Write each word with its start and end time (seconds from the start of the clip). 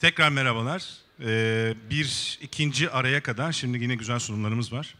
Tekrar 0.00 0.28
merhabalar. 0.28 0.88
Ee, 1.20 1.74
bir 1.90 2.38
ikinci 2.42 2.90
araya 2.90 3.22
kadar 3.22 3.52
şimdi 3.52 3.78
yine 3.82 3.94
güzel 3.94 4.18
sunumlarımız 4.18 4.72
var. 4.72 4.94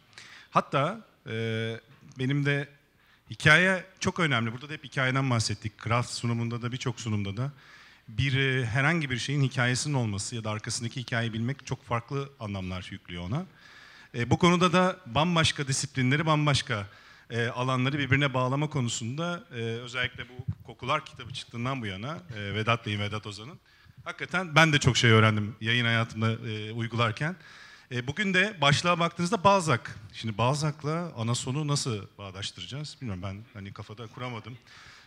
Hatta 0.50 1.07
e, 1.26 1.33
benim 2.19 2.46
de 2.46 2.69
hikaye 3.30 3.84
çok 4.00 4.21
önemli. 4.21 4.52
Burada 4.52 4.68
da 4.68 4.72
hep 4.72 4.84
hikayeden 4.84 5.30
bahsettik. 5.30 5.84
Craft 5.84 6.10
sunumunda 6.10 6.62
da 6.62 6.72
birçok 6.72 7.00
sunumda 7.00 7.36
da 7.36 7.52
bir 8.08 8.36
e, 8.36 8.66
herhangi 8.66 9.10
bir 9.10 9.18
şeyin 9.18 9.42
hikayesinin 9.42 9.94
olması 9.94 10.37
ya 10.37 10.44
da 10.44 10.51
arkasındaki 10.51 11.01
hikayeyi 11.01 11.32
bilmek 11.32 11.67
çok 11.67 11.85
farklı 11.85 12.30
anlamlar 12.40 12.88
yüklüyor 12.90 13.22
ona. 13.22 13.46
E, 14.14 14.30
bu 14.30 14.38
konuda 14.38 14.72
da 14.72 14.96
bambaşka 15.06 15.69
disiplinleri, 15.69 16.27
bambaşka 16.27 16.87
e, 17.30 17.46
alanları 17.46 17.98
birbirine 17.98 18.34
bağlama 18.34 18.70
konusunda 18.70 19.45
e, 19.51 19.55
özellikle 19.60 20.28
bu 20.28 20.66
kokular 20.66 21.05
kitabı 21.06 21.32
çıktığından 21.32 21.82
bu 21.82 21.87
yana 21.87 22.19
e, 22.37 22.55
Vedat 22.55 22.87
Bey'in, 22.87 23.01
Vedat 23.01 23.27
Ozan'ın 23.27 23.59
hakikaten 24.05 24.55
ben 24.55 24.73
de 24.73 24.78
çok 24.78 24.96
şey 24.96 25.10
öğrendim 25.10 25.56
yayın 25.60 25.84
hayatımda 25.84 26.48
e, 26.51 26.73
uygularken. 26.73 27.37
E, 27.93 28.06
bugün 28.06 28.34
de 28.34 28.56
başlığa 28.61 28.98
baktığınızda 28.98 29.45
Balzac. 29.45 29.80
Şimdi 30.12 30.38
Balzac'la 30.38 31.12
Anason'u 31.16 31.69
nasıl 31.69 32.06
bağdaştıracağız? 32.19 32.97
Bilmiyorum 33.01 33.23
ben 33.23 33.45
hani 33.55 33.73
kafada 33.73 34.06
kuramadım. 34.06 34.59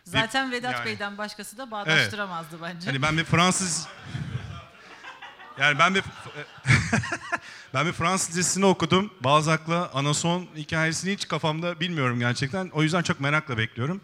Zaten 0.04 0.52
Bir- 0.52 0.58
Vedat 0.58 0.74
yani- 0.74 0.86
Bey'den 0.86 1.18
başkası 1.18 1.58
da 1.58 1.72
bağdaştıramazdı 1.72 2.62
bence. 2.62 2.86
Hani 2.86 3.02
ben 3.02 3.18
bir 3.18 3.24
Fransız 3.24 3.88
yani 5.60 5.80
ben 5.80 5.96
bir 5.96 6.04
ben 7.74 7.86
bir 7.86 7.92
Fransız 7.92 8.36
dizisini 8.36 8.66
okudum. 8.66 9.14
Balzac'la 9.22 9.92
Anason 9.94 10.48
hikayesini 10.56 11.14
hiç 11.14 11.28
kafamda 11.28 11.80
bilmiyorum 11.80 12.20
gerçekten. 12.20 12.70
O 12.70 12.84
yüzden 12.84 13.02
çok 13.02 13.20
merakla 13.20 13.58
bekliyorum. 13.58 14.02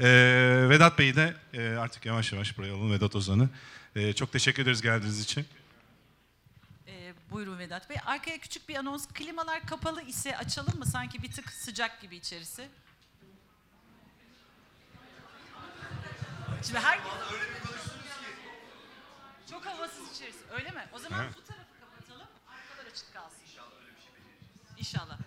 Ee, 0.00 0.66
Vedat 0.68 0.98
Bey'i 0.98 1.16
de 1.16 1.36
e, 1.54 1.68
artık 1.68 2.06
yavaş 2.06 2.32
yavaş 2.32 2.58
buraya 2.58 2.74
alalım 2.74 2.92
Vedat 2.92 3.16
Ozan'ı. 3.16 3.48
Ee, 3.96 4.12
çok 4.12 4.32
teşekkür 4.32 4.62
ederiz 4.62 4.82
geldiğiniz 4.82 5.20
için. 5.20 5.46
Ee, 6.86 7.14
buyurun 7.30 7.58
Vedat 7.58 7.90
Bey. 7.90 7.96
Arkaya 8.06 8.38
küçük 8.38 8.68
bir 8.68 8.76
anons. 8.76 9.06
Klimalar 9.08 9.66
kapalı 9.66 10.02
ise 10.02 10.36
açalım 10.36 10.78
mı? 10.78 10.86
Sanki 10.86 11.22
bir 11.22 11.32
tık 11.32 11.52
sıcak 11.52 12.00
gibi 12.00 12.16
içerisi. 12.16 12.68
Şimdi 16.66 16.78
her... 16.78 16.98
Çok 19.50 19.66
havasız 19.66 20.16
içerisi. 20.16 20.38
Öyle 20.52 20.70
mi? 20.70 20.84
O 20.92 20.98
zaman 20.98 21.26
bu 21.36 21.44
tarafı 21.44 21.80
kapatalım. 21.80 22.28
Arkalar 22.48 22.90
açık 22.90 23.12
kalsın. 23.12 23.38
İnşallah. 24.78 25.18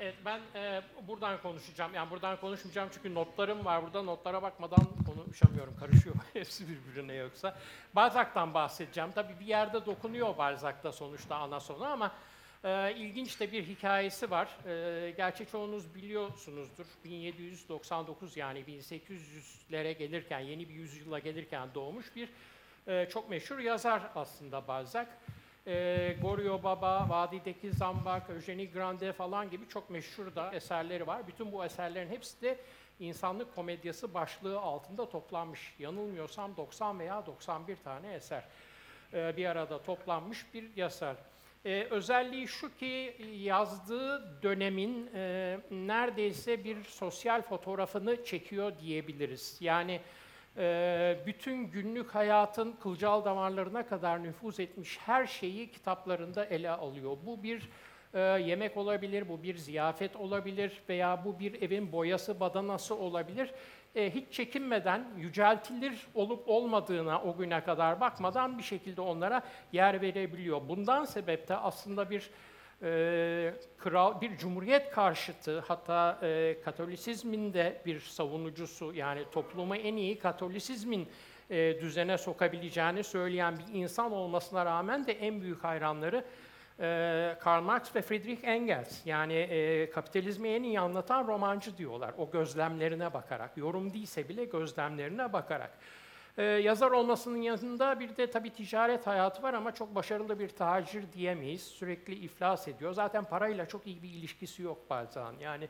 Evet 0.00 0.14
ben 0.24 0.40
e, 0.54 0.82
buradan 1.08 1.42
konuşacağım. 1.42 1.94
Yani 1.94 2.10
buradan 2.10 2.40
konuşmayacağım 2.40 2.88
çünkü 2.94 3.14
notlarım 3.14 3.64
var 3.64 3.82
burada. 3.82 4.02
Notlara 4.02 4.42
bakmadan 4.42 4.86
konuşamıyorum. 5.06 5.76
Karışıyor 5.80 6.14
hepsi 6.32 6.64
birbirine 6.68 7.14
yoksa. 7.14 7.58
Balzac'tan 7.94 8.54
bahsedeceğim. 8.54 9.10
Tabii 9.14 9.40
bir 9.40 9.46
yerde 9.46 9.86
dokunuyor 9.86 10.38
Balzac'ta 10.38 10.92
sonuçta 10.92 11.36
ana 11.36 11.60
sonu 11.60 11.84
ama 11.84 12.12
e, 12.64 12.94
ilginç 12.96 13.40
de 13.40 13.52
bir 13.52 13.66
hikayesi 13.66 14.30
var. 14.30 14.48
E, 14.66 15.10
gerçi 15.10 15.46
çoğunuz 15.46 15.94
biliyorsunuzdur. 15.94 16.86
1799 17.04 18.36
yani 18.36 18.60
1800'lere 18.60 19.92
gelirken, 19.92 20.40
yeni 20.40 20.68
bir 20.68 20.74
yüzyıla 20.74 21.18
gelirken 21.18 21.68
doğmuş 21.74 22.16
bir 22.16 22.28
e, 22.86 23.08
çok 23.08 23.30
meşhur 23.30 23.58
yazar 23.58 24.02
aslında 24.14 24.68
Balzac. 24.68 25.08
E, 25.66 26.16
Gorio 26.22 26.62
Baba, 26.62 27.08
Vadideki 27.08 27.72
Zambak, 27.72 28.30
Eugenie 28.30 28.66
Grande 28.66 29.12
falan 29.12 29.50
gibi 29.50 29.68
çok 29.68 29.90
meşhur 29.90 30.34
da 30.34 30.52
eserleri 30.54 31.06
var. 31.06 31.26
Bütün 31.26 31.52
bu 31.52 31.64
eserlerin 31.64 32.10
hepsi 32.10 32.42
de 32.42 32.58
insanlık 33.00 33.54
komedyası 33.54 34.14
başlığı 34.14 34.60
altında 34.60 35.08
toplanmış. 35.08 35.74
Yanılmıyorsam 35.78 36.56
90 36.56 36.98
veya 36.98 37.26
91 37.26 37.76
tane 37.76 38.14
eser 38.14 38.44
e, 39.12 39.36
bir 39.36 39.46
arada 39.46 39.82
toplanmış 39.82 40.54
bir 40.54 40.76
yazar. 40.76 41.16
E, 41.64 41.86
özelliği 41.90 42.48
şu 42.48 42.76
ki 42.76 43.16
yazdığı 43.42 44.42
dönemin 44.42 45.10
e, 45.14 45.58
neredeyse 45.70 46.64
bir 46.64 46.84
sosyal 46.84 47.42
fotoğrafını 47.42 48.24
çekiyor 48.24 48.72
diyebiliriz. 48.80 49.56
Yani 49.60 50.00
bütün 51.26 51.70
günlük 51.70 52.14
hayatın 52.14 52.72
kılcal 52.72 53.24
damarlarına 53.24 53.86
kadar 53.86 54.22
nüfuz 54.22 54.60
etmiş 54.60 54.98
her 54.98 55.26
şeyi 55.26 55.70
kitaplarında 55.70 56.44
ele 56.44 56.70
alıyor. 56.70 57.16
Bu 57.26 57.42
bir 57.42 57.68
e, 58.14 58.20
yemek 58.20 58.76
olabilir, 58.76 59.28
bu 59.28 59.42
bir 59.42 59.56
ziyafet 59.56 60.16
olabilir 60.16 60.82
veya 60.88 61.24
bu 61.24 61.38
bir 61.38 61.62
evin 61.62 61.92
boyası, 61.92 62.40
badanası 62.40 62.94
olabilir. 62.94 63.50
E, 63.94 64.14
hiç 64.14 64.32
çekinmeden, 64.32 65.04
yüceltilir 65.16 66.06
olup 66.14 66.48
olmadığına 66.48 67.22
o 67.22 67.36
güne 67.36 67.64
kadar 67.64 68.00
bakmadan 68.00 68.58
bir 68.58 68.62
şekilde 68.62 69.00
onlara 69.00 69.42
yer 69.72 70.02
verebiliyor. 70.02 70.60
Bundan 70.68 71.04
sebepte 71.04 71.56
aslında 71.56 72.10
bir 72.10 72.30
e, 72.82 73.54
kral 73.78 74.20
bir 74.20 74.36
cumhuriyet 74.36 74.90
karşıtı 74.90 75.58
hatta 75.58 76.18
e, 76.22 76.56
Katolisizmin 76.64 77.52
de 77.52 77.82
bir 77.86 78.00
savunucusu 78.00 78.94
yani 78.94 79.24
toplumu 79.32 79.76
en 79.76 79.96
iyi 79.96 80.18
Katolisizmin 80.18 81.08
e, 81.50 81.80
düzene 81.80 82.18
sokabileceğini 82.18 83.04
söyleyen 83.04 83.54
bir 83.58 83.74
insan 83.74 84.12
olmasına 84.12 84.64
rağmen 84.64 85.06
de 85.06 85.12
en 85.12 85.40
büyük 85.40 85.64
hayranları 85.64 86.24
e, 86.80 87.36
Karl 87.40 87.62
Marx 87.62 87.96
ve 87.96 88.02
Friedrich 88.02 88.44
Engels. 88.44 89.06
Yani 89.06 89.34
e, 89.34 89.90
kapitalizmi 89.90 90.48
en 90.48 90.62
iyi 90.62 90.80
anlatan 90.80 91.26
romancı 91.26 91.78
diyorlar. 91.78 92.14
O 92.18 92.30
gözlemlerine 92.30 93.14
bakarak, 93.14 93.56
yorum 93.56 93.94
değilse 93.94 94.28
bile 94.28 94.44
gözlemlerine 94.44 95.32
bakarak. 95.32 95.78
Ee, 96.40 96.44
yazar 96.44 96.90
olmasının 96.90 97.42
yanında 97.42 98.00
bir 98.00 98.16
de 98.16 98.30
tabii 98.30 98.50
ticaret 98.50 99.06
hayatı 99.06 99.42
var 99.42 99.54
ama 99.54 99.74
çok 99.74 99.94
başarılı 99.94 100.38
bir 100.38 100.48
tacir 100.48 101.12
diyemeyiz. 101.12 101.62
Sürekli 101.62 102.14
iflas 102.14 102.68
ediyor. 102.68 102.92
Zaten 102.92 103.24
parayla 103.24 103.66
çok 103.66 103.86
iyi 103.86 104.02
bir 104.02 104.08
ilişkisi 104.08 104.62
yok 104.62 104.90
Balzac'ın. 104.90 105.38
Yani 105.40 105.68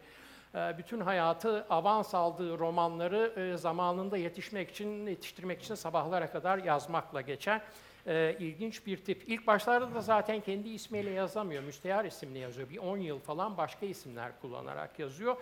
e, 0.54 0.78
bütün 0.78 1.00
hayatı 1.00 1.66
avans 1.70 2.14
aldığı 2.14 2.58
romanları 2.58 3.32
e, 3.36 3.56
zamanında 3.56 4.16
yetişmek 4.16 4.70
için, 4.70 5.06
yetiştirmek 5.06 5.62
için 5.62 5.74
sabahlara 5.74 6.30
kadar 6.30 6.58
yazmakla 6.58 7.20
geçer. 7.20 7.60
E, 8.06 8.36
ilginç 8.38 8.86
bir 8.86 8.96
tip. 8.96 9.28
İlk 9.28 9.46
başlarda 9.46 9.94
da 9.94 10.00
zaten 10.00 10.40
kendi 10.40 10.68
ismiyle 10.68 11.10
yazamıyor. 11.10 11.62
Müstehar 11.62 12.04
isimle 12.04 12.38
yazıyor. 12.38 12.70
Bir 12.70 12.78
10 12.78 12.96
yıl 12.96 13.18
falan 13.18 13.56
başka 13.56 13.86
isimler 13.86 14.32
kullanarak 14.40 14.98
yazıyor. 14.98 15.36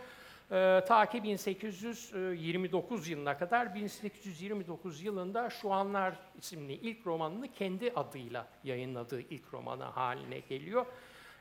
Ee, 0.52 0.84
ta 0.88 1.06
ki 1.06 1.22
1829 1.22 3.08
yılına 3.08 3.38
kadar 3.38 3.74
1829 3.74 5.02
yılında 5.02 5.50
Şu 5.50 5.72
Anlar 5.72 6.14
isimli 6.38 6.72
ilk 6.72 7.06
romanını 7.06 7.52
kendi 7.52 7.92
adıyla 7.96 8.46
yayınladığı 8.64 9.20
ilk 9.20 9.54
romanı 9.54 9.84
haline 9.84 10.38
geliyor. 10.38 10.86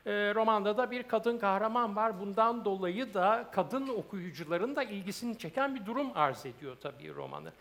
Ee, 0.06 0.34
romanda 0.34 0.76
da 0.76 0.90
bir 0.90 1.02
kadın 1.02 1.38
kahraman 1.38 1.96
var. 1.96 2.20
Bundan 2.20 2.64
dolayı 2.64 3.14
da 3.14 3.48
kadın 3.52 3.88
okuyucuların 3.88 4.76
da 4.76 4.82
ilgisini 4.82 5.38
çeken 5.38 5.74
bir 5.74 5.86
durum 5.86 6.10
arz 6.14 6.46
ediyor 6.46 6.76
tabii 6.82 7.14
romanı. 7.14 7.52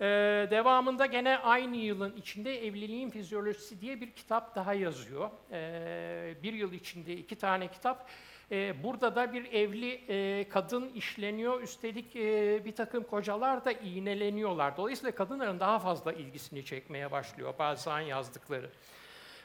Ee, 0.00 0.48
devamında 0.50 1.06
gene 1.06 1.38
aynı 1.38 1.76
yılın 1.76 2.16
içinde 2.16 2.66
Evliliğin 2.66 3.10
Fizyolojisi 3.10 3.80
diye 3.80 4.00
bir 4.00 4.10
kitap 4.10 4.54
daha 4.56 4.74
yazıyor. 4.74 5.30
Ee, 5.52 6.34
bir 6.42 6.52
yıl 6.52 6.72
içinde 6.72 7.12
iki 7.16 7.36
tane 7.36 7.68
kitap. 7.68 8.08
Ee, 8.52 8.74
burada 8.82 9.16
da 9.16 9.32
bir 9.32 9.52
evli 9.52 10.00
e, 10.08 10.48
kadın 10.48 10.88
işleniyor. 10.94 11.62
Üstelik 11.62 12.16
e, 12.16 12.64
bir 12.64 12.72
takım 12.72 13.04
kocalar 13.04 13.64
da 13.64 13.72
iğneleniyorlar. 13.72 14.76
Dolayısıyla 14.76 15.14
kadınların 15.14 15.60
daha 15.60 15.78
fazla 15.78 16.12
ilgisini 16.12 16.64
çekmeye 16.64 17.10
başlıyor 17.10 17.54
bazen 17.58 18.00
yazdıkları. 18.00 18.70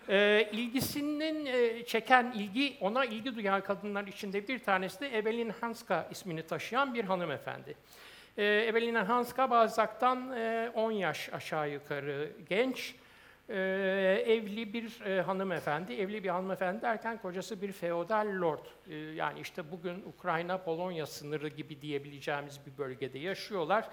Ee, 0.10 0.50
ilgisinin 0.52 1.46
e, 1.46 1.86
çeken, 1.86 2.32
ilgi 2.36 2.78
ona 2.82 3.06
ilgi 3.06 3.36
duyan 3.36 3.64
kadınlar 3.64 4.08
içinde 4.08 4.48
bir 4.48 4.60
tanesi 4.60 5.00
de 5.00 5.18
Evelyn 5.18 5.50
Hanska 5.50 6.08
ismini 6.12 6.44
taşıyan 6.44 6.94
bir 6.94 7.04
hanımefendi. 7.04 7.76
Ee, 8.38 8.44
Evelyn 8.46 8.96
Hanska 8.96 9.50
Balzac'tan 9.50 10.32
e, 10.32 10.72
10 10.76 10.92
yaş 10.92 11.34
aşağı 11.34 11.70
yukarı 11.70 12.32
genç. 12.50 12.96
Ee, 13.50 14.24
evli 14.28 14.74
bir 14.74 15.02
e, 15.06 15.22
hanımefendi, 15.22 15.94
evli 15.94 16.24
bir 16.24 16.30
hanımefendi 16.30 16.82
derken 16.82 17.18
kocası 17.18 17.62
bir 17.62 17.72
feodal 17.72 18.28
lord. 18.42 18.66
Ee, 18.90 18.96
yani 18.96 19.40
işte 19.40 19.72
bugün 19.72 20.04
Ukrayna-Polonya 20.06 21.06
sınırı 21.06 21.48
gibi 21.48 21.82
diyebileceğimiz 21.82 22.60
bir 22.66 22.78
bölgede 22.78 23.20
yaşıyorlar. 23.20 23.90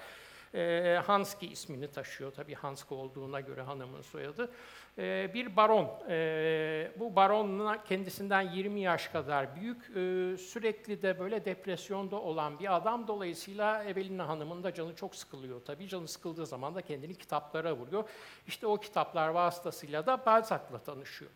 Ee, 0.55 1.01
Hanski 1.07 1.47
ismini 1.47 1.89
taşıyor 1.89 2.33
tabii 2.33 2.55
Hanska 2.55 2.95
olduğuna 2.95 3.41
göre 3.41 3.63
hanımın 3.63 4.03
soyadı. 4.03 4.51
Ee, 4.99 5.31
bir 5.35 5.57
baron. 5.57 5.91
Ee, 6.09 6.93
bu 6.97 7.17
baron 7.17 7.79
kendisinden 7.89 8.43
20 8.43 8.81
yaş 8.81 9.09
kadar 9.09 9.57
büyük, 9.57 9.83
ee, 9.91 10.37
sürekli 10.37 11.03
de 11.03 11.19
böyle 11.19 11.45
depresyonda 11.45 12.17
olan 12.17 12.59
bir 12.59 12.77
adam. 12.77 13.09
Dolayısıyla 13.09 13.85
Evelyn 13.85 14.19
Hanım'ın 14.19 14.63
da 14.63 14.75
canı 14.75 14.95
çok 14.95 15.15
sıkılıyor 15.15 15.61
tabii. 15.65 15.89
Canı 15.89 16.09
sıkıldığı 16.09 16.47
zaman 16.47 16.75
da 16.75 16.83
kendini 16.83 17.15
kitaplara 17.15 17.77
vuruyor. 17.77 18.09
İşte 18.47 18.67
o 18.67 18.77
kitaplar 18.77 19.29
vasıtasıyla 19.29 20.07
da 20.07 20.27
Balzac'la 20.27 20.79
tanışıyor. 20.79 21.31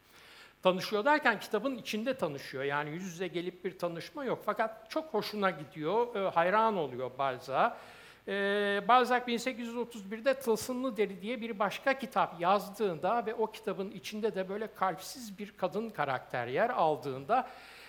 Tanışıyor 0.63 1.05
derken 1.05 1.41
kitabın 1.41 1.77
içinde 1.77 2.15
tanışıyor. 2.15 2.65
Yani 2.65 2.91
yüz 2.91 3.03
yüze 3.03 3.29
gelip 3.29 3.65
bir 3.65 3.79
tanışma 3.79 4.25
yok. 4.25 4.43
Fakat 4.45 4.91
çok 4.91 5.15
hoşuna 5.15 5.51
gidiyor, 5.51 6.17
e, 6.17 6.31
hayran 6.31 6.77
oluyor 6.77 7.11
Balzac'a. 7.19 7.77
Ee, 8.29 8.83
Balzac 8.89 9.23
1831'de 9.23 10.35
Tılsımlı 10.35 10.97
Deri 10.97 11.23
diye 11.23 11.41
bir 11.41 11.59
başka 11.59 11.99
kitap 11.99 12.41
yazdığında 12.41 13.27
ve 13.27 13.35
o 13.35 13.47
kitabın 13.51 13.91
içinde 13.91 14.35
de 14.35 14.49
böyle 14.49 14.75
kalpsiz 14.75 15.39
bir 15.39 15.53
kadın 15.57 15.91
karakter 15.91 16.47
yer 16.47 16.71
aldığında 16.71 17.49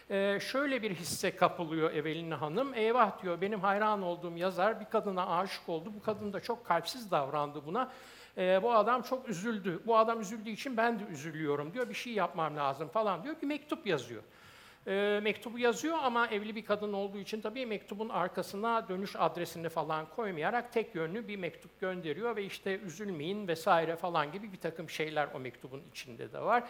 e, 0.10 0.40
şöyle 0.40 0.82
bir 0.82 0.96
hisse 0.96 1.36
kapılıyor 1.36 1.94
Evelyn 1.94 2.32
Hanım. 2.32 2.74
Eyvah 2.74 3.24
diyor 3.24 3.42
benim 3.42 3.60
hayran 3.60 4.02
olduğum 4.02 4.38
yazar 4.38 4.80
bir 4.80 4.86
kadına 4.86 5.38
aşık 5.38 5.70
oldu. 5.70 5.92
Bu 5.96 6.04
kadın 6.04 6.34
da 6.34 6.40
çok 6.40 6.66
kalpsiz 6.66 7.12
davrandı 7.12 7.66
buna. 7.66 7.92
E, 8.38 8.64
bu 8.64 8.74
adam 8.74 9.02
çok 9.02 9.30
üzüldü. 9.30 9.82
Bu 9.86 9.98
adam 9.98 10.22
üzüldüğü 10.22 10.50
için 10.50 10.78
ben 10.78 11.00
de 11.00 11.04
üzülüyorum 11.04 11.74
diyor. 11.74 11.90
Bir 11.90 11.94
şey 11.94 12.14
yapmam 12.14 12.56
lazım 12.58 12.88
falan 12.88 13.24
diyor. 13.24 13.36
Bir 13.42 13.48
mektup 13.48 13.88
yazıyor. 13.88 14.24
E, 14.88 15.20
mektubu 15.24 15.60
yazıyor 15.60 15.98
ama 16.02 16.28
evli 16.28 16.56
bir 16.56 16.66
kadın 16.66 16.94
olduğu 16.94 17.18
için 17.18 17.42
tabii 17.42 17.66
mektubun 17.66 18.10
arkasına 18.10 18.90
dönüş 18.90 19.16
adresini 19.16 19.70
falan 19.70 20.10
koymayarak 20.10 20.74
tek 20.74 20.96
yönlü 20.96 21.28
bir 21.28 21.36
mektup 21.36 21.80
gönderiyor 21.80 22.36
ve 22.36 22.44
işte 22.44 22.80
üzülmeyin 22.80 23.48
vesaire 23.48 23.96
falan 23.96 24.32
gibi 24.32 24.54
bir 24.54 24.60
takım 24.60 24.90
şeyler 24.90 25.30
o 25.34 25.40
mektubun 25.40 25.82
içinde 25.92 26.34
de 26.34 26.40
var. 26.40 26.64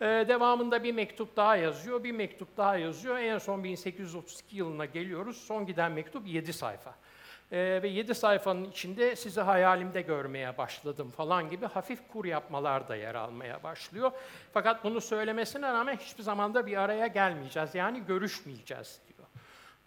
E, 0.00 0.04
devamında 0.04 0.84
bir 0.84 0.92
mektup 0.92 1.36
daha 1.36 1.56
yazıyor, 1.56 2.04
bir 2.04 2.12
mektup 2.12 2.56
daha 2.56 2.76
yazıyor. 2.76 3.18
En 3.18 3.38
son 3.38 3.64
1832 3.64 4.56
yılına 4.56 4.84
geliyoruz. 4.84 5.36
Son 5.36 5.66
giden 5.66 5.92
mektup 5.92 6.26
7 6.26 6.52
sayfa. 6.52 6.94
Ee, 7.54 7.82
ve 7.82 7.88
7 7.88 8.14
sayfanın 8.14 8.64
içinde 8.64 9.16
sizi 9.16 9.40
hayalimde 9.40 10.02
görmeye 10.02 10.58
başladım 10.58 11.10
falan 11.16 11.50
gibi 11.50 11.66
hafif 11.66 12.08
kur 12.08 12.24
yapmalar 12.24 12.88
da 12.88 12.96
yer 12.96 13.14
almaya 13.14 13.62
başlıyor. 13.62 14.12
Fakat 14.52 14.84
bunu 14.84 15.00
söylemesine 15.00 15.66
rağmen 15.72 15.96
hiçbir 15.96 16.22
zamanda 16.22 16.66
bir 16.66 16.76
araya 16.76 17.06
gelmeyeceğiz. 17.06 17.74
Yani 17.74 18.06
görüşmeyeceğiz 18.06 19.00
diyor. 19.08 19.28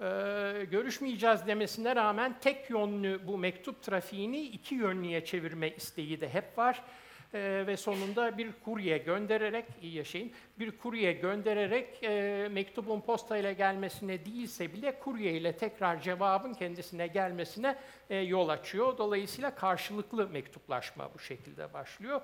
Ee, 0.02 0.66
görüşmeyeceğiz 0.66 1.48
demesine 1.48 1.96
rağmen 1.96 2.40
tek 2.42 2.70
yönlü 2.70 3.28
bu 3.28 3.38
mektup 3.38 3.82
trafiğini 3.82 4.42
iki 4.42 4.76
yönlüye 4.76 5.26
çevirme 5.26 5.70
isteği 5.70 6.22
de 6.22 6.30
hep 6.30 6.58
var. 6.58 6.84
Ee, 7.34 7.64
ve 7.68 7.78
sonunda 7.78 8.38
bir 8.38 8.52
kurye 8.66 8.98
göndererek, 8.98 9.66
iyi 9.82 9.94
yaşayın, 9.94 10.32
bir 10.60 10.72
kurye 10.72 11.14
göndererek 11.14 12.04
e, 12.04 12.48
mektubun 12.52 13.02
postayla 13.02 13.52
gelmesine 13.52 14.26
değilse 14.26 14.74
bile 14.74 15.00
kurye 15.00 15.34
ile 15.34 15.58
tekrar 15.58 16.02
cevabın 16.02 16.54
kendisine 16.54 17.08
gelmesine 17.08 17.76
e, 18.10 18.18
yol 18.18 18.50
açıyor. 18.50 18.98
Dolayısıyla 18.98 19.56
karşılıklı 19.56 20.30
mektuplaşma 20.30 21.10
bu 21.14 21.20
şekilde 21.20 21.74
başlıyor. 21.74 22.22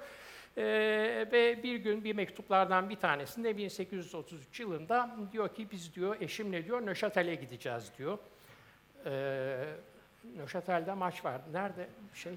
Ee, 0.57 1.27
ve 1.31 1.63
bir 1.63 1.75
gün 1.75 2.03
bir 2.03 2.15
mektuplardan 2.15 2.89
bir 2.89 2.95
tanesinde 2.95 3.57
1833 3.57 4.59
yılında 4.59 5.15
diyor 5.31 5.55
ki 5.55 5.67
biz 5.71 5.95
diyor 5.95 6.21
eşimle 6.21 6.65
diyor 6.65 6.85
Nöşatel'e 6.85 7.35
gideceğiz 7.35 7.91
diyor. 7.97 8.17
Ee, 9.05 9.65
Nöşatel'de 10.37 10.93
maç 10.93 11.25
vardı. 11.25 11.43
Nerede 11.53 11.89
şey? 12.13 12.33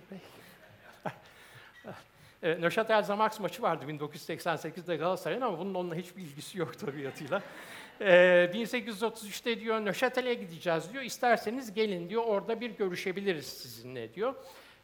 E, 2.46 2.60
Nöşatel 2.60 3.02
Zamax 3.02 3.40
maçı 3.40 3.62
vardı 3.62 3.84
1988'de 3.88 4.96
Galatasaray'ın 4.96 5.40
ama 5.40 5.58
bunun 5.58 5.74
onunla 5.74 5.94
hiçbir 5.94 6.22
ilgisi 6.22 6.58
yok 6.58 6.78
tabiatıyla. 6.78 7.42
E, 8.00 8.06
1833'te 8.54 9.60
diyor 9.60 9.80
Nöşatel'e 9.80 10.34
gideceğiz 10.34 10.92
diyor. 10.92 11.02
İsterseniz 11.02 11.74
gelin 11.74 12.08
diyor 12.08 12.24
orada 12.26 12.60
bir 12.60 12.70
görüşebiliriz 12.70 13.46
sizinle 13.46 14.14
diyor. 14.14 14.34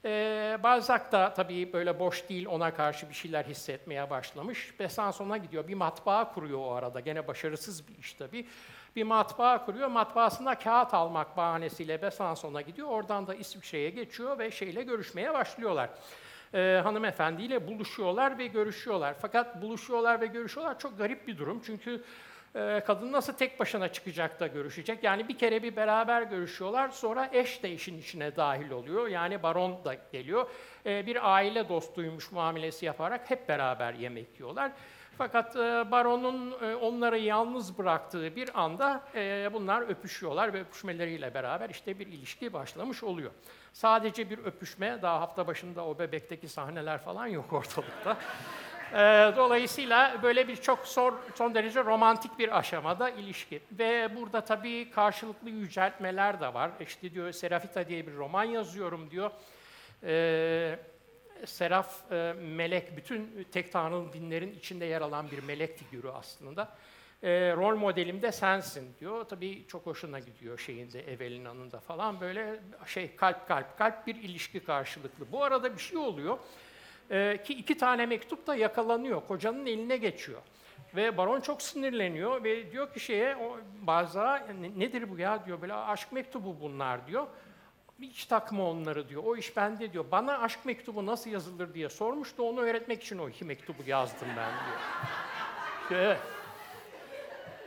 E, 0.05 0.59
Balzac 0.62 1.12
da 1.12 1.35
tabii 1.35 1.73
böyle 1.73 1.99
boş 1.99 2.29
değil 2.29 2.47
ona 2.47 2.75
karşı 2.75 3.09
bir 3.09 3.14
şeyler 3.14 3.44
hissetmeye 3.44 4.11
başlamış. 4.11 4.75
Besanson'a 4.81 5.37
gidiyor 5.37 5.69
bir 5.69 5.75
matbaa 5.75 6.35
kuruyor 6.35 6.58
o 6.58 6.73
arada. 6.73 7.00
Gene 7.00 7.29
başarısız 7.29 7.88
bir 7.88 7.99
iş 7.99 8.15
tabii. 8.15 8.47
Bir 8.97 9.03
matbaa 9.03 9.65
kuruyor. 9.65 9.88
Matbaasında 9.88 10.55
kağıt 10.55 10.94
almak 10.94 11.37
bahanesiyle 11.37 12.03
Besanson'a 12.03 12.61
gidiyor. 12.61 12.88
Oradan 12.88 13.26
da 13.26 13.35
İsviçre'ye 13.35 13.91
geçiyor 13.91 14.38
ve 14.38 14.50
şeyle 14.50 14.82
görüşmeye 14.82 15.35
başlıyorlar 15.35 15.91
e, 16.54 16.81
hanımefendiyle 16.84 17.66
buluşuyorlar 17.66 18.38
ve 18.38 18.46
görüşüyorlar. 18.46 19.14
Fakat 19.20 19.62
buluşuyorlar 19.62 20.20
ve 20.20 20.26
görüşüyorlar 20.26 20.78
çok 20.78 20.99
garip 20.99 21.26
bir 21.28 21.38
durum. 21.38 21.62
Çünkü 21.66 22.02
e, 22.54 22.82
kadın 22.87 23.12
nasıl 23.12 23.32
tek 23.32 23.60
başına 23.60 23.93
çıkacak 23.93 24.40
da 24.40 24.46
görüşecek? 24.46 25.04
Yani 25.04 25.28
bir 25.28 25.38
kere 25.38 25.62
bir 25.62 25.76
beraber 25.76 26.22
görüşüyorlar, 26.22 26.88
sonra 26.88 27.28
eş 27.32 27.62
de 27.62 27.72
işin 27.72 27.99
içine 27.99 28.37
dahil 28.37 28.70
oluyor. 28.70 29.08
Yani 29.08 29.43
baron 29.43 29.84
da 29.84 29.96
geliyor. 30.12 30.50
E, 30.87 31.06
bir 31.06 31.34
aile 31.34 31.69
dostuymuş 31.69 32.32
muamelesi 32.32 32.87
yaparak 32.87 33.31
hep 33.31 33.48
beraber 33.48 33.94
yemek 33.94 34.28
yiyorlar. 34.34 34.72
Fakat 35.19 35.56
e, 35.56 35.91
baronun 35.91 36.55
e, 36.62 36.75
onları 36.75 37.19
yalnız 37.19 37.79
bıraktığı 37.79 38.37
bir 38.37 38.61
anda 38.61 39.03
e, 39.14 39.50
bunlar 39.53 39.82
öpüşüyorlar 39.82 40.53
ve 40.53 40.61
öpüşmeleriyle 40.61 41.35
beraber 41.35 41.70
işte 41.70 41.99
bir 41.99 42.06
ilişki 42.06 42.53
başlamış 42.53 43.03
oluyor. 43.03 43.31
Sadece 43.73 44.31
bir 44.31 44.38
öpüşme, 44.38 44.99
daha 45.03 45.20
hafta 45.20 45.47
başında 45.47 45.87
o 45.87 45.99
bebekteki 45.99 46.49
sahneler 46.49 46.99
falan 46.99 47.26
yok 47.26 47.53
ortalıkta. 47.53 48.17
Dolayısıyla 49.37 50.23
böyle 50.23 50.49
bir 50.49 50.56
çok 50.56 50.87
son, 50.87 51.15
son 51.35 51.55
derece 51.55 51.85
romantik 51.85 52.38
bir 52.38 52.58
aşamada 52.58 53.11
ilişki. 53.11 53.61
Ve 53.73 54.17
burada 54.17 54.41
tabii 54.41 54.91
karşılıklı 54.91 55.50
yüceltmeler 55.50 56.41
de 56.41 56.55
var. 56.55 56.70
İşte 56.81 57.15
diyor 57.15 57.32
Serafita 57.32 57.88
diye 57.88 58.06
bir 58.06 58.17
roman 58.17 58.44
yazıyorum 58.44 59.11
diyor. 59.11 59.31
E, 60.03 60.79
Seraf 61.47 62.12
e, 62.12 62.33
melek, 62.33 62.97
bütün 62.97 63.47
tek 63.53 63.73
tanrılı 63.73 64.12
dinlerin 64.12 64.55
içinde 64.55 64.85
yer 64.85 65.00
alan 65.00 65.31
bir 65.31 65.43
melek 65.43 65.79
figürü 65.79 66.09
aslında. 66.09 66.69
E, 67.23 67.31
rol 67.56 67.77
modelim 67.77 68.23
de 68.23 68.33
sensin 68.33 68.94
diyor. 69.00 69.25
Tabii 69.25 69.65
çok 69.69 69.87
hoşuna 69.87 70.19
gidiyor 70.19 70.59
şeyinde 70.59 71.12
Evelina'nın 71.12 71.71
da 71.71 71.81
falan 71.81 72.21
böyle 72.21 72.61
şey 72.87 73.17
kalp 73.17 73.49
kalp 73.49 73.79
kalp 73.79 74.06
bir 74.06 74.15
ilişki 74.15 74.61
karşılıklı. 74.61 75.33
Bu 75.33 75.44
arada 75.44 75.75
bir 75.75 75.81
şey 75.81 75.99
oluyor 75.99 76.39
e, 77.11 77.43
ki 77.44 77.55
iki 77.55 77.79
tane 77.79 78.06
mektup 78.06 78.47
da 78.47 78.55
yakalanıyor. 78.55 79.23
Kocanın 79.29 79.67
eline 79.67 79.97
geçiyor. 79.97 80.41
Ve 80.97 81.17
baron 81.17 81.41
çok 81.41 81.62
sinirleniyor 81.62 82.44
ve 82.44 82.73
diyor 82.73 82.93
ki 82.93 83.00
şeye, 83.00 83.37
o, 83.37 83.59
Balzac'a 83.81 84.47
nedir 84.77 85.11
bu 85.11 85.19
ya 85.19 85.47
diyor, 85.47 85.62
böyle 85.62 85.75
aşk 85.75 86.12
mektubu 86.12 86.61
bunlar 86.61 87.06
diyor 87.06 87.27
hiç 88.00 88.25
takma 88.25 88.71
onları 88.71 89.09
diyor. 89.09 89.23
O 89.27 89.37
iş 89.37 89.56
bende 89.56 89.93
diyor. 89.93 90.05
Bana 90.11 90.39
aşk 90.39 90.59
mektubu 90.65 91.06
nasıl 91.06 91.31
yazılır 91.31 91.75
diye 91.75 91.89
sormuştu. 91.89 92.43
Onu 92.43 92.61
öğretmek 92.61 93.03
için 93.03 93.19
o 93.19 93.29
iki 93.29 93.44
mektubu 93.44 93.83
yazdım 93.87 94.29
ben 94.37 94.50
diyor. 94.50 94.81
Evet. 95.91 96.21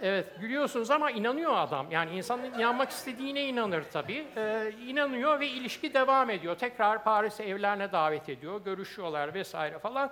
Evet, 0.01 0.27
gülüyorsunuz 0.39 0.91
ama 0.91 1.11
inanıyor 1.11 1.57
adam. 1.57 1.91
Yani 1.91 2.11
insanın 2.15 2.53
inanmak 2.53 2.89
istediğine 2.89 3.45
inanır 3.45 3.83
tabii. 3.93 4.27
Ee, 4.37 4.71
inanıyor 4.87 5.39
ve 5.39 5.47
ilişki 5.47 5.93
devam 5.93 6.29
ediyor. 6.29 6.55
Tekrar 6.55 7.03
Paris'e 7.03 7.43
evlerine 7.43 7.91
davet 7.91 8.29
ediyor, 8.29 8.61
görüşüyorlar 8.65 9.33
vesaire 9.33 9.79
falan. 9.79 10.11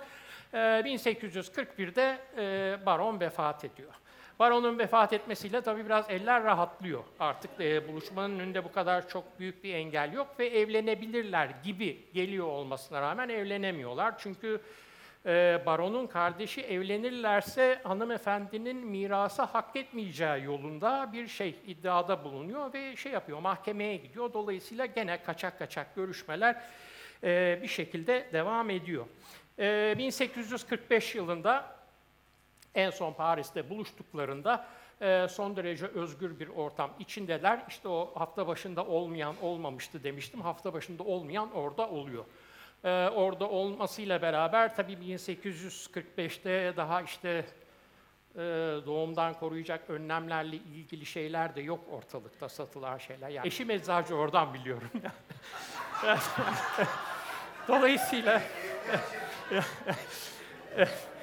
Ee, 0.52 0.56
1841'de 0.56 2.18
e, 2.36 2.86
baron 2.86 3.20
vefat 3.20 3.64
ediyor. 3.64 3.92
Baronun 4.38 4.78
vefat 4.78 5.12
etmesiyle 5.12 5.60
tabii 5.60 5.84
biraz 5.84 6.10
eller 6.10 6.44
rahatlıyor. 6.44 7.04
Artık 7.20 7.50
e, 7.60 7.88
buluşmanın 7.88 8.38
önünde 8.38 8.64
bu 8.64 8.72
kadar 8.72 9.08
çok 9.08 9.38
büyük 9.38 9.64
bir 9.64 9.74
engel 9.74 10.12
yok 10.12 10.34
ve 10.38 10.46
evlenebilirler 10.46 11.50
gibi 11.64 11.98
geliyor 12.14 12.46
olmasına 12.46 13.00
rağmen 13.00 13.28
evlenemiyorlar. 13.28 14.14
Çünkü 14.18 14.60
e, 15.26 15.62
baronun 15.66 16.06
kardeşi 16.06 16.62
evlenirlerse 16.62 17.80
hanımefendinin 17.84 18.76
mirasa 18.76 19.46
hak 19.46 19.76
etmeyeceği 19.76 20.44
yolunda 20.44 21.10
bir 21.12 21.26
şey 21.26 21.56
iddiada 21.66 22.24
bulunuyor 22.24 22.72
ve 22.72 22.96
şey 22.96 23.12
yapıyor, 23.12 23.38
mahkemeye 23.38 23.96
gidiyor. 23.96 24.32
Dolayısıyla 24.32 24.86
gene 24.86 25.22
kaçak 25.22 25.58
kaçak 25.58 25.94
görüşmeler 25.94 26.62
e, 27.24 27.58
bir 27.62 27.68
şekilde 27.68 28.28
devam 28.32 28.70
ediyor. 28.70 29.06
E, 29.58 29.94
1845 29.98 31.14
yılında 31.14 31.83
en 32.74 32.90
son 32.90 33.12
Paris'te 33.12 33.70
buluştuklarında 33.70 34.66
e, 35.00 35.26
son 35.28 35.56
derece 35.56 35.86
özgür 35.86 36.40
bir 36.40 36.48
ortam 36.48 36.90
içindeler. 36.98 37.64
İşte 37.68 37.88
o 37.88 38.12
hafta 38.14 38.46
başında 38.46 38.86
olmayan 38.86 39.34
olmamıştı 39.42 40.04
demiştim. 40.04 40.40
Hafta 40.40 40.72
başında 40.72 41.02
olmayan 41.02 41.52
orada 41.52 41.88
oluyor. 41.88 42.24
E, 42.84 43.08
orada 43.08 43.48
olmasıyla 43.48 44.22
beraber 44.22 44.76
tabii 44.76 44.92
1845'te 44.92 46.76
daha 46.76 47.02
işte 47.02 47.44
e, 48.34 48.38
doğumdan 48.86 49.34
koruyacak 49.34 49.90
önlemlerle 49.90 50.56
ilgili 50.56 51.06
şeyler 51.06 51.56
de 51.56 51.60
yok 51.60 51.80
ortalıkta 51.90 52.48
satılan 52.48 52.98
şeyler. 52.98 53.28
Yani 53.28 53.46
eşim 53.46 53.70
eczacı 53.70 54.14
oradan 54.14 54.54
biliyorum. 54.54 54.90
Dolayısıyla 57.68 58.42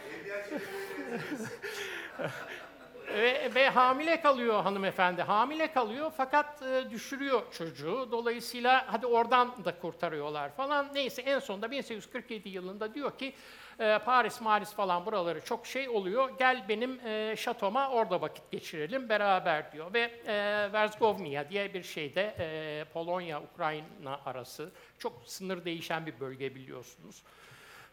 ve, 3.15 3.51
ve 3.55 3.69
hamile 3.69 4.21
kalıyor 4.21 4.63
hanımefendi. 4.63 5.21
Hamile 5.21 5.71
kalıyor 5.71 6.11
fakat 6.17 6.61
e, 6.61 6.89
düşürüyor 6.89 7.41
çocuğu. 7.51 8.07
Dolayısıyla 8.11 8.85
hadi 8.87 9.05
oradan 9.05 9.65
da 9.65 9.79
kurtarıyorlar 9.79 10.49
falan. 10.55 10.89
Neyse 10.93 11.21
en 11.21 11.39
sonunda 11.39 11.71
1847 11.71 12.49
yılında 12.49 12.93
diyor 12.93 13.17
ki 13.17 13.33
e, 13.79 13.99
Paris, 14.05 14.41
Maris 14.41 14.73
falan 14.73 15.05
buraları 15.05 15.45
çok 15.45 15.65
şey 15.65 15.89
oluyor. 15.89 16.29
Gel 16.39 16.65
benim 16.69 17.07
e, 17.07 17.35
şatoma 17.37 17.89
orada 17.89 18.21
vakit 18.21 18.51
geçirelim 18.51 19.09
beraber 19.09 19.71
diyor. 19.71 19.93
Ve 19.93 19.99
e, 20.27 20.33
Verzgovnia 20.73 21.49
diye 21.49 21.73
bir 21.73 21.83
şeyde 21.83 22.35
e, 22.39 22.83
Polonya-Ukrayna 22.93 24.19
arası 24.25 24.71
çok 24.99 25.21
sınır 25.25 25.65
değişen 25.65 26.05
bir 26.05 26.19
bölge 26.19 26.55
biliyorsunuz. 26.55 27.23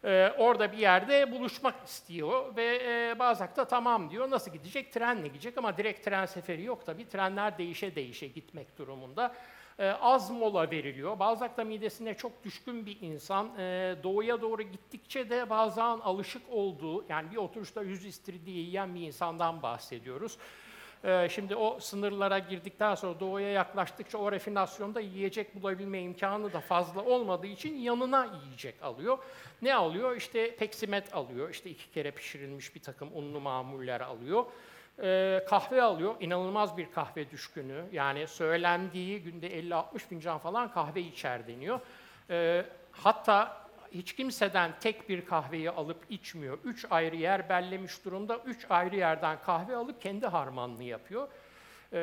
Ee, 0.04 0.32
orada 0.38 0.72
bir 0.72 0.78
yerde 0.78 1.32
buluşmak 1.32 1.74
istiyor 1.86 2.56
ve 2.56 2.80
e, 2.84 3.18
Balzac 3.18 3.56
da 3.56 3.64
tamam 3.64 4.10
diyor. 4.10 4.30
Nasıl 4.30 4.50
gidecek? 4.50 4.92
Trenle 4.92 5.28
gidecek 5.28 5.58
ama 5.58 5.76
direkt 5.76 6.04
tren 6.04 6.26
seferi 6.26 6.62
yok 6.62 6.86
tabii. 6.86 7.08
Trenler 7.08 7.58
değişe 7.58 7.94
değişe 7.94 8.26
gitmek 8.26 8.78
durumunda. 8.78 9.34
Ee, 9.78 9.88
az 10.00 10.30
mola 10.30 10.70
veriliyor. 10.70 11.18
Balzac 11.18 11.56
da 11.56 11.64
midesine 11.64 12.14
çok 12.14 12.44
düşkün 12.44 12.86
bir 12.86 13.00
insan. 13.00 13.50
Ee, 13.58 13.96
doğuya 14.02 14.40
doğru 14.40 14.62
gittikçe 14.62 15.30
de 15.30 15.50
bazen 15.50 15.82
alışık 15.82 16.42
olduğu, 16.50 17.04
yani 17.08 17.30
bir 17.30 17.36
oturuşta 17.36 17.82
yüz 17.82 18.04
istiridye 18.04 18.54
yiyen 18.54 18.94
bir 18.94 19.00
insandan 19.00 19.62
bahsediyoruz. 19.62 20.38
Ee, 21.04 21.28
Şimdi 21.30 21.56
o 21.56 21.80
sınırlara 21.80 22.38
girdikten 22.38 22.94
sonra 22.94 23.20
doğuya 23.20 23.50
yaklaştıkça 23.50 24.18
o 24.18 24.32
refinasyonda 24.32 25.00
yiyecek 25.00 25.54
bulabilme 25.54 26.00
imkanı 26.02 26.52
da 26.52 26.60
fazla 26.60 27.04
olmadığı 27.04 27.46
için 27.46 27.76
yanına 27.76 28.28
yiyecek 28.44 28.82
alıyor. 28.82 29.18
Ne 29.62 29.74
alıyor? 29.74 30.16
İşte 30.16 30.56
peksimet 30.56 31.14
alıyor, 31.14 31.50
işte 31.50 31.70
iki 31.70 31.90
kere 31.90 32.10
pişirilmiş 32.10 32.74
bir 32.74 32.80
takım 32.80 33.08
unlu 33.14 33.40
mamuller 33.40 34.00
alıyor. 34.00 34.44
Ee, 35.02 35.44
kahve 35.48 35.82
alıyor, 35.82 36.14
inanılmaz 36.20 36.76
bir 36.76 36.90
kahve 36.92 37.30
düşkünü. 37.30 37.84
Yani 37.92 38.26
söylendiği 38.26 39.22
günde 39.22 39.60
50-60 39.60 39.98
fincan 39.98 40.38
falan 40.38 40.72
kahve 40.72 41.00
içer 41.00 41.46
deniyor. 41.46 41.80
Ee, 42.30 42.64
hatta 42.92 43.67
hiç 43.92 44.12
kimseden 44.12 44.70
tek 44.80 45.08
bir 45.08 45.24
kahveyi 45.26 45.70
alıp 45.70 46.04
içmiyor. 46.10 46.58
Üç 46.64 46.86
ayrı 46.90 47.16
yer 47.16 47.48
bellemiş 47.48 48.04
durumda. 48.04 48.38
Üç 48.46 48.66
ayrı 48.70 48.96
yerden 48.96 49.38
kahve 49.42 49.76
alıp 49.76 50.02
kendi 50.02 50.26
harmanını 50.26 50.84
yapıyor. 50.84 51.28
Ee, 51.92 51.98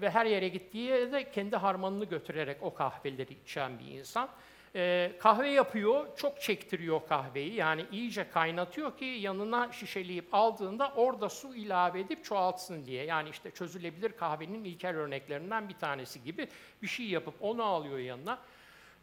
ve 0.00 0.10
her 0.10 0.26
yere 0.26 0.48
gittiği 0.48 0.88
yere 0.88 1.12
de 1.12 1.30
kendi 1.30 1.56
harmanını 1.56 2.04
götürerek 2.04 2.56
o 2.62 2.74
kahveleri 2.74 3.32
içen 3.44 3.78
bir 3.78 3.86
insan. 3.86 4.28
Ee, 4.76 5.12
kahve 5.18 5.48
yapıyor, 5.48 6.16
çok 6.16 6.40
çektiriyor 6.40 7.00
kahveyi. 7.08 7.54
Yani 7.54 7.86
iyice 7.92 8.28
kaynatıyor 8.30 8.98
ki 8.98 9.04
yanına 9.04 9.72
şişeleyip 9.72 10.28
aldığında 10.32 10.92
orada 10.96 11.28
su 11.28 11.54
ilave 11.54 12.00
edip 12.00 12.24
çoğaltsın 12.24 12.86
diye. 12.86 13.04
Yani 13.04 13.28
işte 13.28 13.50
çözülebilir 13.50 14.12
kahvenin 14.12 14.64
ilkel 14.64 14.96
örneklerinden 14.96 15.68
bir 15.68 15.74
tanesi 15.74 16.24
gibi 16.24 16.48
bir 16.82 16.86
şey 16.86 17.06
yapıp 17.06 17.34
onu 17.40 17.62
alıyor 17.62 17.98
yanına 17.98 18.38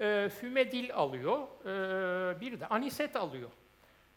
e, 0.01 0.29
fümedil 0.29 0.93
alıyor, 0.93 1.39
e, 1.65 2.39
bir 2.41 2.59
de 2.59 2.67
aniset 2.67 3.15
alıyor. 3.15 3.49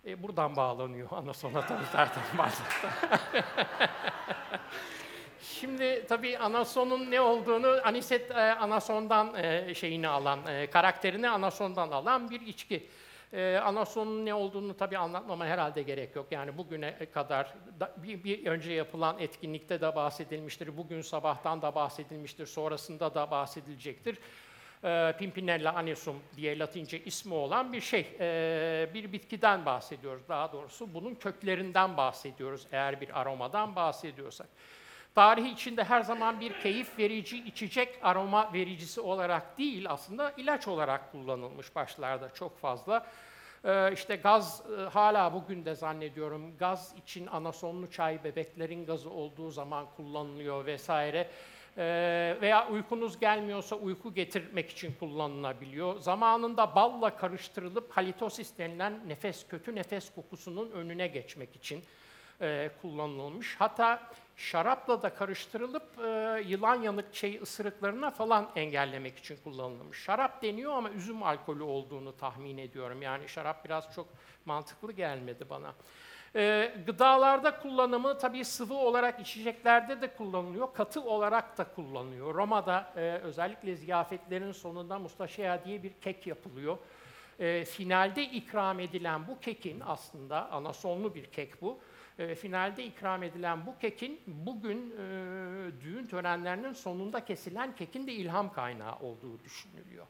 E, 0.06 0.22
buradan 0.22 0.56
bağlanıyor 0.56 1.08
ana 1.10 1.34
sonata 1.34 1.80
zaten 1.92 2.22
Balzac'ta. 2.38 3.18
Şimdi 5.42 6.06
tabii 6.08 6.38
anasonun 6.38 7.10
ne 7.10 7.20
olduğunu, 7.20 7.80
aniset 7.84 8.30
e, 8.30 8.34
anasondan 8.34 9.34
e, 9.34 9.74
şeyini 9.74 10.08
alan, 10.08 10.46
e, 10.46 10.66
karakterini 10.70 11.28
anasondan 11.28 11.90
alan 11.90 12.30
bir 12.30 12.40
içki. 12.40 12.86
E, 13.32 13.60
anasonun 13.64 14.26
ne 14.26 14.34
olduğunu 14.34 14.76
tabii 14.76 14.98
anlatmama 14.98 15.46
herhalde 15.46 15.82
gerek 15.82 16.16
yok. 16.16 16.26
Yani 16.30 16.58
bugüne 16.58 17.06
kadar 17.14 17.54
da, 17.80 17.94
bir, 17.96 18.24
bir 18.24 18.46
önce 18.46 18.72
yapılan 18.72 19.18
etkinlikte 19.18 19.80
de 19.80 19.96
bahsedilmiştir, 19.96 20.76
bugün 20.76 21.00
sabahtan 21.00 21.62
da 21.62 21.74
bahsedilmiştir, 21.74 22.46
sonrasında 22.46 23.14
da 23.14 23.30
bahsedilecektir 23.30 24.18
e, 24.84 25.14
Pimpinella 25.18 25.74
anisum 25.74 26.16
diye 26.36 26.58
Latince 26.58 27.04
ismi 27.04 27.34
olan 27.34 27.72
bir 27.72 27.80
şey. 27.80 28.16
E, 28.20 28.90
bir 28.94 29.12
bitkiden 29.12 29.66
bahsediyoruz 29.66 30.28
daha 30.28 30.52
doğrusu. 30.52 30.94
Bunun 30.94 31.14
köklerinden 31.14 31.96
bahsediyoruz 31.96 32.66
eğer 32.72 33.00
bir 33.00 33.20
aromadan 33.20 33.76
bahsediyorsak. 33.76 34.48
Tarihi 35.14 35.50
içinde 35.50 35.84
her 35.84 36.00
zaman 36.00 36.40
bir 36.40 36.60
keyif 36.60 36.98
verici 36.98 37.38
içecek 37.38 37.98
aroma 38.02 38.52
vericisi 38.52 39.00
olarak 39.00 39.58
değil 39.58 39.90
aslında 39.90 40.32
ilaç 40.36 40.68
olarak 40.68 41.12
kullanılmış 41.12 41.74
başlarda 41.74 42.34
çok 42.34 42.58
fazla. 42.58 43.06
Ee, 43.64 43.92
işte 43.92 44.16
gaz 44.16 44.62
e, 44.78 44.82
hala 44.82 45.32
bugün 45.32 45.64
de 45.64 45.74
zannediyorum 45.74 46.56
gaz 46.58 46.94
için 46.96 47.26
anasonlu 47.26 47.90
çay 47.90 48.24
bebeklerin 48.24 48.86
gazı 48.86 49.10
olduğu 49.10 49.50
zaman 49.50 49.86
kullanılıyor 49.96 50.66
vesaire. 50.66 51.30
Ee, 51.78 52.36
veya 52.40 52.68
uykunuz 52.68 53.20
gelmiyorsa 53.20 53.76
uyku 53.76 54.14
getirmek 54.14 54.70
için 54.70 54.94
kullanılabiliyor. 55.00 56.00
Zamanında 56.00 56.74
balla 56.74 57.16
karıştırılıp 57.16 57.96
halitosis 57.96 58.58
denilen 58.58 59.08
nefes 59.08 59.46
kötü 59.48 59.74
nefes 59.74 60.14
kokusunun 60.14 60.70
önüne 60.70 61.06
geçmek 61.06 61.56
için 61.56 61.84
e, 62.40 62.70
kullanılmış. 62.82 63.56
Hatta 63.58 64.02
şarapla 64.36 65.02
da 65.02 65.14
karıştırılıp 65.14 65.98
e, 66.04 66.42
yılan 66.46 66.82
yanık 66.82 67.14
şey 67.14 67.38
ısırıklarına 67.42 68.10
falan 68.10 68.50
engellemek 68.56 69.18
için 69.18 69.38
kullanılmış. 69.44 69.98
Şarap 69.98 70.42
deniyor 70.42 70.72
ama 70.72 70.90
üzüm 70.90 71.22
alkolü 71.22 71.62
olduğunu 71.62 72.16
tahmin 72.16 72.58
ediyorum. 72.58 73.02
Yani 73.02 73.28
şarap 73.28 73.64
biraz 73.64 73.94
çok 73.94 74.06
mantıklı 74.44 74.92
gelmedi 74.92 75.50
bana. 75.50 75.74
E, 76.36 76.72
gıdalarda 76.86 77.58
kullanımı 77.58 78.18
tabii 78.18 78.44
sıvı 78.44 78.74
olarak 78.74 79.20
içeceklerde 79.20 80.00
de 80.00 80.14
kullanılıyor, 80.14 80.74
katı 80.74 81.02
olarak 81.02 81.58
da 81.58 81.64
kullanılıyor. 81.64 82.34
Roma'da 82.34 82.92
e, 82.96 83.00
özellikle 83.00 83.76
ziyafetlerin 83.76 84.52
sonunda 84.52 84.98
mustaşea 84.98 85.64
diye 85.64 85.82
bir 85.82 85.92
kek 85.92 86.26
yapılıyor. 86.26 86.78
E, 87.38 87.64
finalde 87.64 88.22
ikram 88.22 88.80
edilen 88.80 89.28
bu 89.28 89.40
kekin 89.40 89.82
aslında 89.86 90.50
anasonlu 90.50 91.14
bir 91.14 91.24
kek 91.24 91.62
bu. 91.62 91.78
E, 92.18 92.34
finalde 92.34 92.84
ikram 92.84 93.22
edilen 93.22 93.66
bu 93.66 93.78
kekin 93.78 94.20
bugün 94.26 94.90
e, 94.90 95.00
düğün 95.80 96.06
törenlerinin 96.06 96.72
sonunda 96.72 97.24
kesilen 97.24 97.74
kekin 97.74 98.06
de 98.06 98.12
ilham 98.12 98.52
kaynağı 98.52 98.96
olduğu 98.96 99.40
düşünülüyor. 99.44 100.06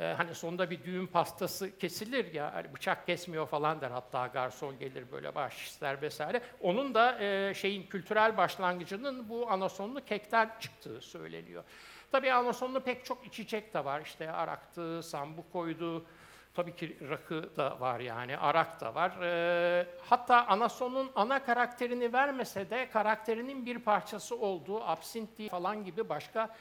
E, 0.00 0.14
hani 0.16 0.34
sonunda 0.34 0.70
bir 0.70 0.84
düğün 0.84 1.06
pastası 1.06 1.78
kesilir 1.78 2.34
ya, 2.34 2.54
hani 2.54 2.74
bıçak 2.74 3.06
kesmiyor 3.06 3.46
falan 3.46 3.80
der 3.80 3.90
hatta 3.90 4.26
garson 4.26 4.78
gelir 4.78 5.12
böyle 5.12 5.34
baş 5.34 5.82
vesaire. 5.82 6.40
Onun 6.60 6.94
da 6.94 7.20
e, 7.20 7.54
şeyin 7.54 7.86
kültürel 7.86 8.36
başlangıcının 8.36 9.28
bu 9.28 9.50
anasonlu 9.50 10.04
kekten 10.04 10.50
çıktığı 10.60 11.00
söyleniyor. 11.00 11.64
Tabii 12.12 12.32
anasonlu 12.32 12.80
pek 12.80 13.04
çok 13.04 13.26
içecek 13.26 13.74
de 13.74 13.84
var. 13.84 14.00
İşte 14.00 14.32
araktı, 14.32 15.02
sambukoydu, 15.02 16.06
Tabii 16.54 16.76
ki 16.76 16.96
rakı 17.10 17.56
da 17.56 17.80
var 17.80 18.00
yani, 18.00 18.36
arak 18.36 18.80
da 18.80 18.94
var. 18.94 19.22
E, 19.22 19.86
hatta 20.08 20.46
anasonun 20.46 21.10
ana 21.14 21.44
karakterini 21.44 22.12
vermese 22.12 22.70
de 22.70 22.90
karakterinin 22.90 23.66
bir 23.66 23.78
parçası 23.78 24.36
olduğu 24.38 24.84
absinti 24.84 25.48
falan 25.48 25.84
gibi 25.84 26.08
başka 26.08 26.56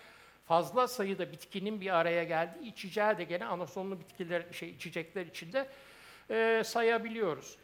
fazla 0.49 0.87
sayıda 0.87 1.31
bitkinin 1.31 1.81
bir 1.81 1.95
araya 1.95 2.23
geldiği 2.23 2.67
içeceği 2.67 3.17
de 3.17 3.23
gene 3.23 3.45
anasonlu 3.45 3.99
bitkiler, 3.99 4.45
şey, 4.51 4.69
içecekler 4.69 5.25
içinde 5.25 5.67
e, 6.29 6.61
sayabiliyoruz. 6.65 7.57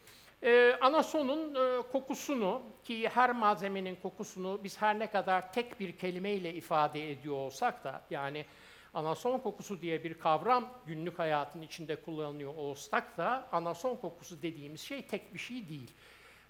E, 0.43 0.77
anasonun 0.81 1.55
e, 1.55 1.81
kokusunu 1.91 2.61
ki 2.83 3.09
her 3.09 3.31
malzemenin 3.31 3.95
kokusunu 3.95 4.59
biz 4.63 4.81
her 4.81 4.99
ne 4.99 5.11
kadar 5.11 5.53
tek 5.53 5.79
bir 5.79 5.97
kelimeyle 5.97 6.53
ifade 6.53 7.11
ediyor 7.11 7.35
olsak 7.35 7.83
da 7.83 8.01
yani 8.09 8.45
anason 8.93 9.39
kokusu 9.39 9.81
diye 9.81 10.03
bir 10.03 10.13
kavram 10.13 10.69
günlük 10.85 11.19
hayatın 11.19 11.61
içinde 11.61 11.95
kullanılıyor 11.95 12.55
olsak 12.55 13.17
da 13.17 13.47
anason 13.51 13.95
kokusu 13.95 14.41
dediğimiz 14.41 14.81
şey 14.81 15.07
tek 15.07 15.33
bir 15.33 15.39
şey 15.39 15.69
değil. 15.69 15.91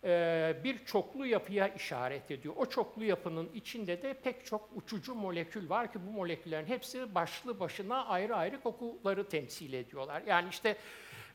Ee, 0.05 0.55
bir 0.63 0.85
çoklu 0.85 1.25
yapıya 1.25 1.67
işaret 1.67 2.31
ediyor. 2.31 2.53
O 2.57 2.65
çoklu 2.65 3.03
yapının 3.03 3.49
içinde 3.53 4.01
de 4.01 4.13
pek 4.13 4.45
çok 4.45 4.69
uçucu 4.75 5.15
molekül 5.15 5.69
var 5.69 5.91
ki 5.91 5.99
bu 6.07 6.11
moleküllerin 6.11 6.65
hepsi 6.65 7.15
başlı 7.15 7.59
başına 7.59 8.05
ayrı 8.05 8.35
ayrı 8.35 8.61
kokuları 8.61 9.29
temsil 9.29 9.73
ediyorlar. 9.73 10.23
Yani 10.27 10.49
işte 10.49 10.77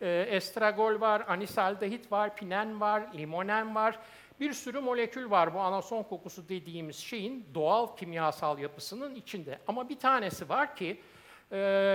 e, 0.00 0.26
estragol 0.30 1.00
var, 1.00 1.24
anisaldehit 1.28 2.12
var, 2.12 2.36
pinen 2.36 2.80
var, 2.80 3.02
limonen 3.14 3.74
var. 3.74 3.98
Bir 4.40 4.52
sürü 4.52 4.80
molekül 4.80 5.30
var 5.30 5.54
bu 5.54 5.60
anason 5.60 6.02
kokusu 6.02 6.48
dediğimiz 6.48 6.96
şeyin 6.96 7.46
doğal 7.54 7.96
kimyasal 7.96 8.58
yapısının 8.58 9.14
içinde. 9.14 9.58
Ama 9.68 9.88
bir 9.88 9.98
tanesi 9.98 10.48
var 10.48 10.76
ki 10.76 11.00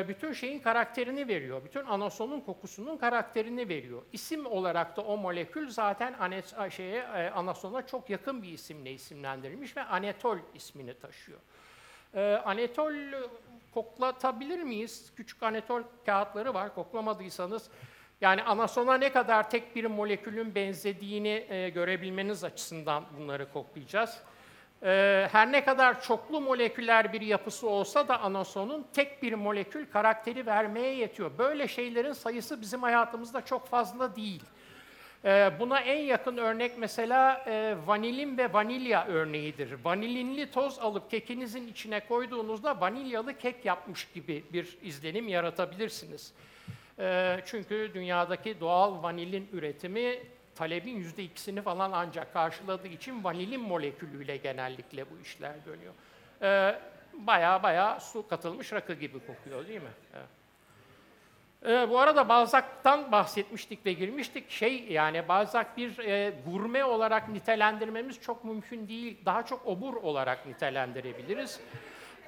bütün 0.08 0.34
şeyin 0.34 0.60
karakterini 0.60 1.28
veriyor. 1.28 1.66
Bütün 1.66 1.86
anasonun 1.86 2.40
kokusunun 2.40 2.98
karakterini 2.98 3.70
veriyor. 3.70 4.02
İsim 4.14 4.46
olarak 4.46 4.98
da 4.98 5.02
o 5.02 5.18
molekül 5.18 5.70
zaten 5.70 6.40
şeye, 6.70 7.04
anasona 7.32 7.88
çok 7.88 8.10
yakın 8.10 8.44
bir 8.44 8.50
isimle 8.50 8.92
isimlendirilmiş 8.92 9.78
ve 9.78 9.84
anetol 9.84 10.38
ismini 10.54 11.00
taşıyor. 11.00 11.40
Anetol 12.46 12.94
koklatabilir 13.74 14.64
miyiz? 14.64 15.12
Küçük 15.16 15.44
anetol 15.44 15.82
kağıtları 16.06 16.54
var. 16.54 16.76
Koklamadıysanız 16.76 17.70
yani 18.22 18.44
anasona 18.44 18.98
ne 18.98 19.12
kadar 19.12 19.50
tek 19.50 19.76
bir 19.76 19.86
molekülün 19.86 20.56
benzediğini 20.56 21.72
görebilmeniz 21.74 22.44
açısından 22.44 23.06
bunları 23.18 23.52
koklayacağız. 23.54 24.22
Ee, 24.84 25.28
her 25.32 25.52
ne 25.52 25.66
kadar 25.66 26.02
çoklu 26.02 26.42
moleküler 26.42 27.14
bir 27.14 27.22
yapısı 27.22 27.70
olsa 27.70 28.08
da 28.08 28.20
anasonun 28.20 28.86
tek 28.94 29.24
bir 29.24 29.34
molekül 29.34 29.86
karakteri 29.86 30.46
vermeye 30.46 30.96
yetiyor. 30.96 31.32
Böyle 31.38 31.68
şeylerin 31.68 32.14
sayısı 32.14 32.62
bizim 32.62 32.82
hayatımızda 32.82 33.46
çok 33.46 33.68
fazla 33.68 34.16
değil. 34.16 34.44
Ee, 35.26 35.52
buna 35.60 35.80
en 35.80 36.00
yakın 36.00 36.38
örnek 36.38 36.78
mesela 36.78 37.44
e, 37.48 37.76
vanilin 37.86 38.38
ve 38.38 38.54
vanilya 38.54 39.06
örneğidir. 39.06 39.74
Vanilinli 39.84 40.52
toz 40.52 40.80
alıp 40.80 41.12
kekinizin 41.12 41.68
içine 41.68 42.00
koyduğunuzda 42.00 42.82
vanilyalı 42.82 43.38
kek 43.38 43.66
yapmış 43.66 44.08
gibi 44.14 44.44
bir 44.54 44.78
izlenim 44.82 45.28
yaratabilirsiniz. 45.28 46.34
Ee, 47.00 47.40
çünkü 47.46 47.92
dünyadaki 47.94 48.60
doğal 48.60 49.04
vanilin 49.04 49.48
üretimi 49.54 50.20
talebin 50.56 50.96
yüzde 50.96 51.24
ikisini 51.24 51.62
falan 51.62 51.92
ancak 51.92 52.34
karşıladığı 52.34 52.88
için 52.88 53.24
vanilin 53.24 53.62
molekülüyle 53.62 54.38
genellikle 54.38 55.12
bu 55.12 55.22
işler 55.24 55.54
dönüyor. 55.66 55.94
Ee, 56.42 56.80
baya 57.14 57.64
baya 57.64 58.00
su 58.00 58.28
katılmış 58.28 58.74
rakı 58.74 58.94
gibi 58.94 59.20
kokuyor 59.28 59.68
değil 59.68 59.82
mi? 59.82 59.90
Ee, 61.66 61.90
bu 61.90 62.00
arada 62.00 62.30
Balzac'tan 62.30 63.12
bahsetmiştik 63.12 63.86
ve 63.86 63.94
girmiştik. 63.94 64.52
Şey 64.52 64.86
yani 64.90 65.28
Balzac 65.28 65.68
bir 65.78 65.98
e, 65.98 66.34
gurme 66.46 66.86
olarak 66.86 67.30
nitelendirmemiz 67.30 68.22
çok 68.22 68.44
mümkün 68.44 68.88
değil. 68.88 69.18
Daha 69.26 69.46
çok 69.46 69.66
obur 69.66 69.94
olarak 69.94 70.46
nitelendirebiliriz. 70.46 71.60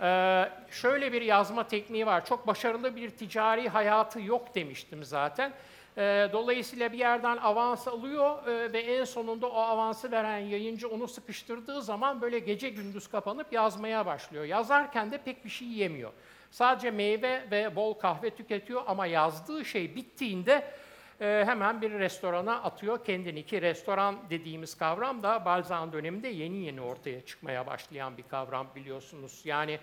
Ee, 0.01 0.49
şöyle 0.71 1.13
bir 1.13 1.21
yazma 1.21 1.67
tekniği 1.67 2.05
var. 2.05 2.25
Çok 2.25 2.47
başarılı 2.47 2.95
bir 2.95 3.09
ticari 3.09 3.69
hayatı 3.69 4.21
yok 4.21 4.55
demiştim 4.55 5.03
zaten. 5.03 5.51
Ee, 5.97 6.29
dolayısıyla 6.33 6.91
bir 6.91 6.97
yerden 6.97 7.37
avans 7.37 7.87
alıyor 7.87 8.47
e, 8.47 8.73
ve 8.73 8.79
en 8.79 9.03
sonunda 9.03 9.47
o 9.47 9.59
avansı 9.59 10.11
veren 10.11 10.37
yayıncı 10.37 10.89
onu 10.89 11.07
sıkıştırdığı 11.07 11.81
zaman 11.81 12.21
böyle 12.21 12.39
gece 12.39 12.69
gündüz 12.69 13.07
kapanıp 13.07 13.53
yazmaya 13.53 14.05
başlıyor. 14.05 14.45
Yazarken 14.45 15.11
de 15.11 15.17
pek 15.17 15.45
bir 15.45 15.49
şey 15.49 15.67
yemiyor. 15.67 16.11
Sadece 16.51 16.91
meyve 16.91 17.47
ve 17.51 17.75
bol 17.75 17.93
kahve 17.93 18.29
tüketiyor 18.29 18.83
ama 18.87 19.05
yazdığı 19.05 19.65
şey 19.65 19.95
bittiğinde 19.95 20.73
e, 21.21 21.43
hemen 21.45 21.81
bir 21.81 21.91
restorana 21.91 22.61
atıyor 22.61 23.05
kendini 23.05 23.45
ki 23.45 23.61
restoran 23.61 24.15
dediğimiz 24.29 24.77
kavram 24.77 25.23
da 25.23 25.45
Balzac'ın 25.45 25.91
döneminde 25.91 26.27
yeni 26.27 26.57
yeni 26.57 26.81
ortaya 26.81 27.25
çıkmaya 27.25 27.67
başlayan 27.67 28.17
bir 28.17 28.23
kavram 28.23 28.67
biliyorsunuz. 28.75 29.41
Yani 29.45 29.79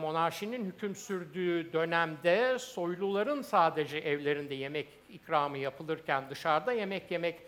monarşinin 0.00 0.64
hüküm 0.64 0.94
sürdüğü 0.94 1.72
dönemde 1.72 2.58
soyluların 2.58 3.42
sadece 3.42 3.98
evlerinde 3.98 4.54
yemek 4.54 4.88
ikramı 5.08 5.58
yapılırken 5.58 6.24
dışarıda 6.30 6.72
yemek 6.72 7.10
yemek 7.10 7.40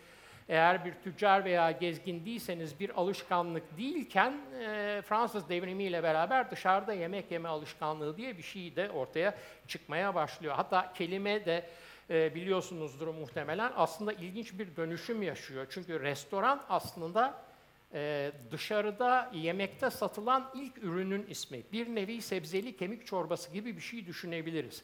eğer 0.48 0.84
bir 0.84 0.92
tüccar 0.92 1.44
veya 1.44 1.70
gezgin 1.70 2.24
değilseniz 2.24 2.80
bir 2.80 2.90
alışkanlık 3.00 3.78
değilken 3.78 4.40
e, 4.60 5.02
Fransız 5.02 5.48
devrimiyle 5.48 6.02
beraber 6.02 6.50
dışarıda 6.50 6.92
yemek 6.92 7.30
yeme 7.30 7.48
alışkanlığı 7.48 8.16
diye 8.16 8.38
bir 8.38 8.42
şey 8.42 8.76
de 8.76 8.90
ortaya 8.90 9.34
çıkmaya 9.66 10.14
başlıyor. 10.14 10.54
Hatta 10.54 10.92
kelime 10.92 11.46
de 11.46 11.66
e, 12.10 12.34
biliyorsunuzdur 12.34 13.08
muhtemelen 13.08 13.72
aslında 13.76 14.12
ilginç 14.12 14.58
bir 14.58 14.76
dönüşüm 14.76 15.22
yaşıyor. 15.22 15.66
Çünkü 15.70 16.00
restoran 16.00 16.64
aslında 16.68 17.47
e, 17.94 18.32
dışarıda 18.50 19.30
yemekte 19.34 19.90
satılan 19.90 20.50
ilk 20.54 20.78
ürünün 20.78 21.26
ismi. 21.26 21.62
Bir 21.72 21.94
nevi 21.94 22.22
sebzeli 22.22 22.76
kemik 22.76 23.06
çorbası 23.06 23.52
gibi 23.52 23.76
bir 23.76 23.80
şey 23.80 24.06
düşünebiliriz. 24.06 24.82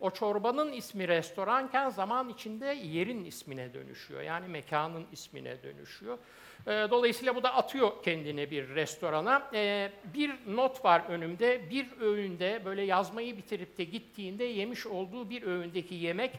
O 0.00 0.10
çorbanın 0.10 0.72
ismi 0.72 1.08
restoranken 1.08 1.90
zaman 1.90 2.28
içinde 2.28 2.66
yerin 2.66 3.24
ismine 3.24 3.74
dönüşüyor. 3.74 4.22
Yani 4.22 4.48
mekanın 4.48 5.06
ismine 5.12 5.62
dönüşüyor. 5.62 6.18
E, 6.66 6.70
dolayısıyla 6.70 7.34
bu 7.34 7.42
da 7.42 7.54
atıyor 7.54 8.02
kendini 8.02 8.50
bir 8.50 8.68
restorana. 8.68 9.50
E, 9.54 9.92
bir 10.14 10.32
not 10.46 10.84
var 10.84 11.02
önümde. 11.08 11.70
Bir 11.70 11.86
öğünde 12.00 12.62
böyle 12.64 12.82
yazmayı 12.82 13.36
bitirip 13.36 13.78
de 13.78 13.84
gittiğinde 13.84 14.44
yemiş 14.44 14.86
olduğu 14.86 15.30
bir 15.30 15.42
öğündeki 15.42 15.94
yemek 15.94 16.38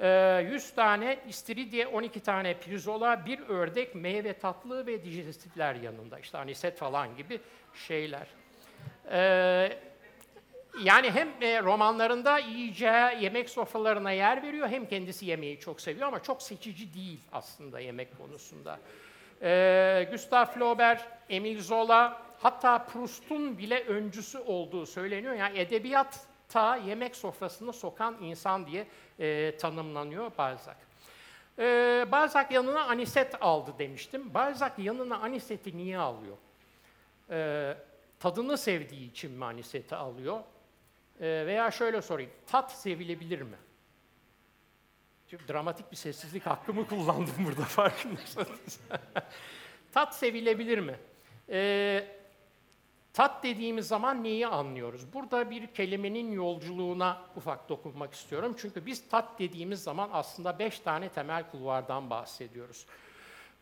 100 0.00 0.70
tane 0.74 1.18
istiridye, 1.28 1.86
12 1.86 2.20
tane 2.20 2.54
pirzola, 2.54 3.26
bir 3.26 3.40
ördek, 3.48 3.94
meyve 3.94 4.32
tatlı 4.32 4.86
ve 4.86 5.04
dijestifler 5.04 5.74
yanında. 5.74 6.18
İşte 6.18 6.38
aniset 6.38 6.78
falan 6.78 7.16
gibi 7.16 7.40
şeyler. 7.74 8.26
Ee, 9.10 9.78
yani 10.84 11.10
hem 11.10 11.28
e, 11.40 11.62
romanlarında 11.62 12.38
yiyeceği 12.38 13.22
yemek 13.22 13.50
sofralarına 13.50 14.12
yer 14.12 14.42
veriyor, 14.42 14.68
hem 14.68 14.86
kendisi 14.86 15.26
yemeği 15.26 15.60
çok 15.60 15.80
seviyor 15.80 16.08
ama 16.08 16.22
çok 16.22 16.42
seçici 16.42 16.94
değil 16.94 17.20
aslında 17.32 17.80
yemek 17.80 18.18
konusunda. 18.18 18.78
Ee, 19.42 20.08
Gustave 20.10 20.50
Flaubert, 20.50 21.08
Emile 21.28 21.60
Zola, 21.60 22.22
hatta 22.38 22.84
Proust'un 22.84 23.58
bile 23.58 23.84
öncüsü 23.84 24.38
olduğu 24.38 24.86
söyleniyor. 24.86 25.34
Yani 25.34 25.58
edebiyat 25.58 26.29
ta 26.50 26.76
yemek 26.76 27.16
sofrasına 27.16 27.72
sokan 27.72 28.16
insan 28.22 28.66
diye 28.66 28.86
e, 29.18 29.56
tanımlanıyor 29.56 30.30
Balzac. 30.38 30.76
E, 31.58 32.06
Balzac 32.12 32.50
yanına 32.50 32.84
aniset 32.84 33.42
aldı 33.42 33.74
demiştim. 33.78 34.34
Balzac 34.34 34.72
yanına 34.78 35.18
aniseti 35.18 35.76
niye 35.76 35.98
alıyor? 35.98 36.36
E, 37.30 37.76
tadını 38.18 38.58
sevdiği 38.58 39.10
için 39.10 39.32
mi 39.32 39.44
aniseti 39.44 39.94
alıyor? 39.94 40.40
E, 41.20 41.46
veya 41.46 41.70
şöyle 41.70 42.02
sorayım, 42.02 42.30
tat 42.46 42.72
sevilebilir 42.72 43.42
mi? 43.42 43.56
Çok 45.30 45.48
dramatik 45.48 45.92
bir 45.92 45.96
sessizlik 45.96 46.46
hakkımı 46.46 46.88
kullandım 46.88 47.34
burada 47.46 47.64
farkındaysanız. 47.64 48.80
tat 49.92 50.14
sevilebilir 50.14 50.78
mi? 50.78 50.94
E, 51.48 52.19
Tat 53.20 53.42
dediğimiz 53.44 53.88
zaman 53.88 54.24
neyi 54.24 54.46
anlıyoruz? 54.46 55.12
Burada 55.12 55.50
bir 55.50 55.66
kelimenin 55.66 56.32
yolculuğuna 56.32 57.22
ufak 57.36 57.68
dokunmak 57.68 58.14
istiyorum. 58.14 58.56
Çünkü 58.58 58.86
biz 58.86 59.08
tat 59.08 59.38
dediğimiz 59.38 59.82
zaman 59.82 60.10
aslında 60.12 60.58
beş 60.58 60.80
tane 60.80 61.08
temel 61.08 61.50
kulvardan 61.50 62.10
bahsediyoruz. 62.10 62.86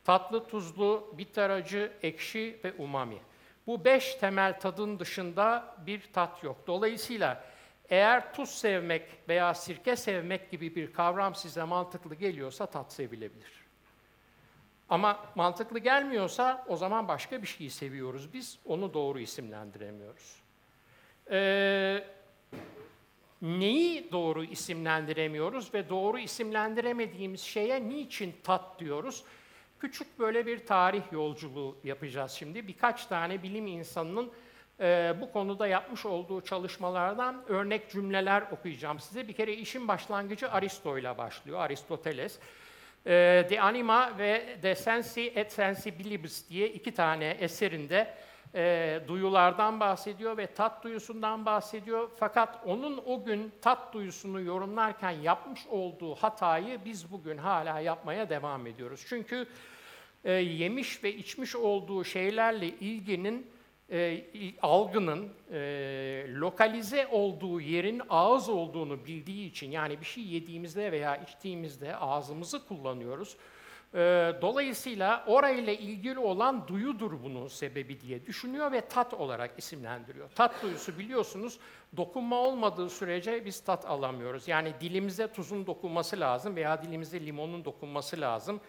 Tatlı, 0.04 0.46
tuzlu, 0.46 1.14
bitter 1.18 1.50
acı, 1.50 1.92
ekşi 2.02 2.60
ve 2.64 2.72
umami. 2.72 3.18
Bu 3.66 3.84
beş 3.84 4.14
temel 4.14 4.60
tadın 4.60 4.98
dışında 4.98 5.76
bir 5.86 6.02
tat 6.12 6.44
yok. 6.44 6.56
Dolayısıyla 6.66 7.44
eğer 7.88 8.34
tuz 8.34 8.50
sevmek 8.50 9.02
veya 9.28 9.54
sirke 9.54 9.96
sevmek 9.96 10.50
gibi 10.50 10.76
bir 10.76 10.92
kavram 10.92 11.34
size 11.34 11.64
mantıklı 11.64 12.14
geliyorsa 12.14 12.66
tat 12.66 12.92
sevilebilir. 12.92 13.57
Ama 14.88 15.24
mantıklı 15.34 15.78
gelmiyorsa 15.78 16.64
o 16.68 16.76
zaman 16.76 17.08
başka 17.08 17.42
bir 17.42 17.46
şeyi 17.46 17.70
seviyoruz 17.70 18.32
biz, 18.32 18.58
onu 18.64 18.94
doğru 18.94 19.20
isimlendiremiyoruz. 19.20 20.36
Ee, 21.30 22.04
neyi 23.42 24.12
doğru 24.12 24.44
isimlendiremiyoruz 24.44 25.74
ve 25.74 25.88
doğru 25.88 26.18
isimlendiremediğimiz 26.18 27.40
şeye 27.40 27.88
niçin 27.88 28.36
tat 28.44 28.80
diyoruz? 28.80 29.24
Küçük 29.80 30.18
böyle 30.18 30.46
bir 30.46 30.66
tarih 30.66 31.02
yolculuğu 31.12 31.76
yapacağız 31.84 32.32
şimdi. 32.32 32.68
Birkaç 32.68 33.06
tane 33.06 33.42
bilim 33.42 33.66
insanının 33.66 34.32
e, 34.80 35.14
bu 35.20 35.32
konuda 35.32 35.66
yapmış 35.66 36.06
olduğu 36.06 36.40
çalışmalardan 36.40 37.44
örnek 37.48 37.90
cümleler 37.90 38.42
okuyacağım 38.52 39.00
size. 39.00 39.28
Bir 39.28 39.32
kere 39.32 39.54
işin 39.54 39.88
başlangıcı 39.88 40.50
Aristo 40.50 40.98
ile 40.98 41.18
başlıyor, 41.18 41.60
Aristoteles. 41.60 42.38
E, 43.08 43.46
De 43.50 43.60
Anima 43.60 44.18
ve 44.18 44.58
De 44.62 44.74
Sensi 44.74 45.32
et 45.34 45.52
Sensibilibus 45.52 46.48
diye 46.50 46.68
iki 46.68 46.94
tane 46.94 47.36
eserinde 47.40 48.14
e, 48.54 49.00
duyulardan 49.08 49.80
bahsediyor 49.80 50.36
ve 50.36 50.46
tat 50.46 50.84
duyusundan 50.84 51.46
bahsediyor. 51.46 52.10
Fakat 52.16 52.60
onun 52.66 53.02
o 53.06 53.24
gün 53.24 53.52
tat 53.62 53.92
duyusunu 53.94 54.40
yorumlarken 54.40 55.10
yapmış 55.10 55.66
olduğu 55.66 56.14
hatayı 56.14 56.78
biz 56.84 57.12
bugün 57.12 57.38
hala 57.38 57.80
yapmaya 57.80 58.30
devam 58.30 58.66
ediyoruz. 58.66 59.04
Çünkü 59.08 59.46
e, 60.24 60.32
yemiş 60.32 61.04
ve 61.04 61.14
içmiş 61.14 61.56
olduğu 61.56 62.04
şeylerle 62.04 62.66
ilginin 62.68 63.50
e, 63.92 64.24
algının 64.62 65.28
e, 65.52 65.58
lokalize 66.28 67.06
olduğu 67.06 67.60
yerin 67.60 68.02
ağız 68.10 68.48
olduğunu 68.48 69.04
bildiği 69.04 69.50
için 69.50 69.70
yani 69.70 70.00
bir 70.00 70.06
şey 70.06 70.24
yediğimizde 70.24 70.92
veya 70.92 71.16
içtiğimizde 71.16 71.96
ağzımızı 71.96 72.66
kullanıyoruz. 72.66 73.36
E, 73.94 73.98
dolayısıyla 74.42 75.24
orayla 75.26 75.72
ilgili 75.72 76.18
olan 76.18 76.68
duyudur 76.68 77.12
bunun 77.24 77.48
sebebi 77.48 78.00
diye 78.00 78.26
düşünüyor 78.26 78.72
ve 78.72 78.80
tat 78.80 79.14
olarak 79.14 79.58
isimlendiriyor. 79.58 80.30
Tat 80.30 80.62
duyusu 80.62 80.98
biliyorsunuz 80.98 81.58
dokunma 81.96 82.36
olmadığı 82.36 82.90
sürece 82.90 83.44
biz 83.44 83.60
tat 83.60 83.86
alamıyoruz. 83.86 84.48
Yani 84.48 84.72
dilimize 84.80 85.32
tuzun 85.32 85.66
dokunması 85.66 86.20
lazım 86.20 86.56
veya 86.56 86.82
dilimize 86.82 87.26
limonun 87.26 87.64
dokunması 87.64 88.20
lazım 88.20 88.60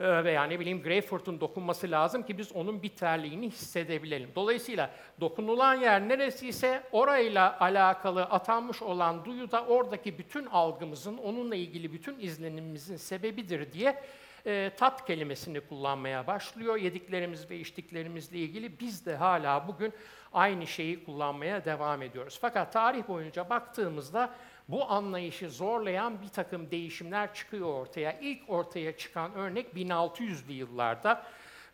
veya 0.00 0.44
ne 0.44 0.60
bileyim 0.60 0.82
greyfurt'un 0.82 1.40
dokunması 1.40 1.90
lazım 1.90 2.22
ki 2.22 2.38
biz 2.38 2.52
onun 2.52 2.82
bitterliğini 2.82 3.46
hissedebilelim. 3.46 4.30
Dolayısıyla 4.34 4.90
dokunulan 5.20 5.74
yer 5.74 6.08
neresiyse 6.08 6.82
orayla 6.92 7.60
alakalı 7.60 8.22
atanmış 8.22 8.82
olan 8.82 9.24
duyu 9.24 9.50
da 9.50 9.64
oradaki 9.64 10.18
bütün 10.18 10.46
algımızın, 10.46 11.16
onunla 11.16 11.56
ilgili 11.56 11.92
bütün 11.92 12.18
izlenimimizin 12.18 12.96
sebebidir 12.96 13.72
diye 13.72 14.02
e, 14.46 14.70
tat 14.76 15.06
kelimesini 15.06 15.60
kullanmaya 15.60 16.26
başlıyor. 16.26 16.76
Yediklerimiz 16.76 17.50
ve 17.50 17.58
içtiklerimizle 17.58 18.38
ilgili 18.38 18.80
biz 18.80 19.06
de 19.06 19.16
hala 19.16 19.68
bugün 19.68 19.92
aynı 20.32 20.66
şeyi 20.66 21.04
kullanmaya 21.04 21.64
devam 21.64 22.02
ediyoruz. 22.02 22.38
Fakat 22.40 22.72
tarih 22.72 23.08
boyunca 23.08 23.50
baktığımızda 23.50 24.34
bu 24.68 24.90
anlayışı 24.90 25.50
zorlayan 25.50 26.22
bir 26.22 26.28
takım 26.28 26.70
değişimler 26.70 27.34
çıkıyor 27.34 27.68
ortaya. 27.68 28.18
İlk 28.20 28.50
ortaya 28.50 28.96
çıkan 28.96 29.34
örnek 29.34 29.74
1600'lü 29.74 30.52
yıllarda. 30.52 31.26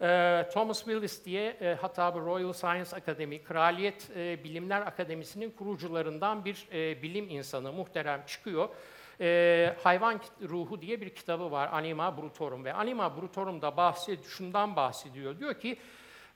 Ee, 0.03 0.48
Thomas 0.53 0.85
Willis 0.85 1.24
diye 1.24 1.57
e, 1.61 1.76
hatta 1.81 2.14
bu 2.14 2.20
Royal 2.20 2.53
Science 2.53 2.96
Academy, 2.96 3.42
Kraliyet 3.42 4.11
e, 4.16 4.44
Bilimler 4.44 4.81
Akademisi'nin 4.81 5.50
kurucularından 5.50 6.44
bir 6.44 6.68
e, 6.72 7.03
bilim 7.03 7.29
insanı 7.29 7.72
muhterem 7.72 8.22
çıkıyor. 8.26 8.68
E, 9.20 9.76
Hayvan 9.83 10.20
Ruhu 10.48 10.83
diye 10.83 11.00
bir 11.00 11.11
kitabı 11.11 11.50
var, 11.50 11.68
Anima 11.72 12.16
Brutorum 12.16 12.64
ve 12.64 12.72
Anima 12.72 13.16
Brutorum'da 13.16 13.76
bahsed 13.76 14.24
şundan 14.24 14.76
bahsediyor. 14.76 15.38
Diyor 15.38 15.55
ki 15.55 15.79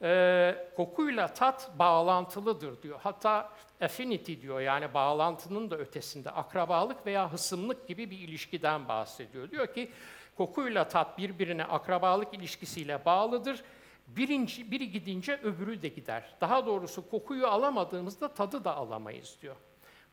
e, 0.05 0.69
kokuyla 0.77 1.29
tat 1.29 1.71
bağlantılıdır 1.79 2.83
diyor. 2.83 3.01
Hatta 3.03 3.53
affinity 3.81 4.35
diyor 4.41 4.61
yani 4.61 4.95
bağlantının 4.95 5.71
da 5.71 5.79
ötesinde 5.79 6.31
akrabalık 6.31 7.07
veya 7.07 7.33
hısımlık 7.33 7.89
gibi 7.89 8.11
bir 8.11 8.19
ilişkiden 8.19 8.89
bahsediyor. 8.89 9.51
Diyor 9.51 9.75
ki 9.75 9.93
kokuyla 10.37 10.89
tat 10.89 11.19
birbirine 11.19 11.65
akrabalık 11.65 12.35
ilişkisiyle 12.35 13.05
bağlıdır. 13.05 13.63
Birinci, 14.07 14.71
biri 14.71 14.91
gidince 14.91 15.41
öbürü 15.43 15.83
de 15.83 15.89
gider. 15.89 16.35
Daha 16.41 16.67
doğrusu 16.67 17.11
kokuyu 17.11 17.47
alamadığımızda 17.47 18.35
tadı 18.35 18.65
da 18.65 18.77
alamayız 18.77 19.39
diyor. 19.43 19.57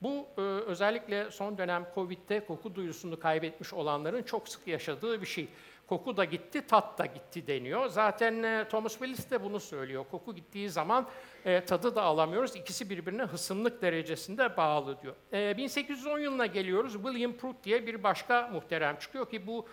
Bu 0.01 0.27
e, 0.37 0.41
özellikle 0.41 1.31
son 1.31 1.57
dönem 1.57 1.87
Covid'de 1.95 2.45
koku 2.45 2.75
duyusunu 2.75 3.19
kaybetmiş 3.19 3.73
olanların 3.73 4.23
çok 4.23 4.49
sık 4.49 4.67
yaşadığı 4.67 5.21
bir 5.21 5.27
şey. 5.27 5.47
Koku 5.91 6.17
da 6.17 6.25
gitti, 6.25 6.67
tat 6.67 6.97
da 6.99 7.05
gitti 7.05 7.47
deniyor. 7.47 7.87
Zaten 7.87 8.43
e, 8.43 8.67
Thomas 8.69 8.91
Willis 8.91 9.31
de 9.31 9.43
bunu 9.43 9.59
söylüyor. 9.59 10.05
Koku 10.11 10.35
gittiği 10.35 10.69
zaman 10.69 11.07
e, 11.45 11.65
tadı 11.65 11.95
da 11.95 12.01
alamıyoruz. 12.01 12.55
İkisi 12.55 12.89
birbirine 12.89 13.23
hısımlık 13.23 13.81
derecesinde 13.81 14.57
bağlı 14.57 15.01
diyor. 15.01 15.15
E, 15.33 15.57
1810 15.57 16.19
yılına 16.19 16.45
geliyoruz. 16.45 16.93
William 16.93 17.33
Prout 17.33 17.63
diye 17.63 17.87
bir 17.87 18.03
başka 18.03 18.47
muhterem 18.47 18.95
çıkıyor 18.95 19.29
ki 19.29 19.47
bu 19.47 19.67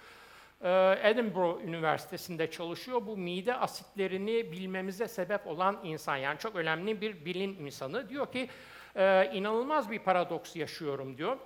e, 0.62 0.98
Edinburgh 1.02 1.64
Üniversitesi'nde 1.64 2.50
çalışıyor. 2.50 3.06
Bu 3.06 3.16
mide 3.16 3.54
asitlerini 3.54 4.52
bilmemize 4.52 5.08
sebep 5.08 5.46
olan 5.46 5.80
insan. 5.84 6.16
Yani 6.16 6.38
çok 6.38 6.56
önemli 6.56 7.00
bir 7.00 7.24
bilim 7.24 7.66
insanı. 7.66 8.08
Diyor 8.08 8.32
ki 8.32 8.48
e, 8.96 9.30
inanılmaz 9.34 9.90
bir 9.90 9.98
paradoks 9.98 10.56
yaşıyorum 10.56 11.18
diyor. 11.18 11.36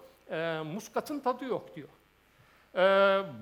Muskatın 0.65 1.21
tadı 1.21 1.45
yok 1.45 1.77
diyor. 1.77 1.89
E, 2.75 2.79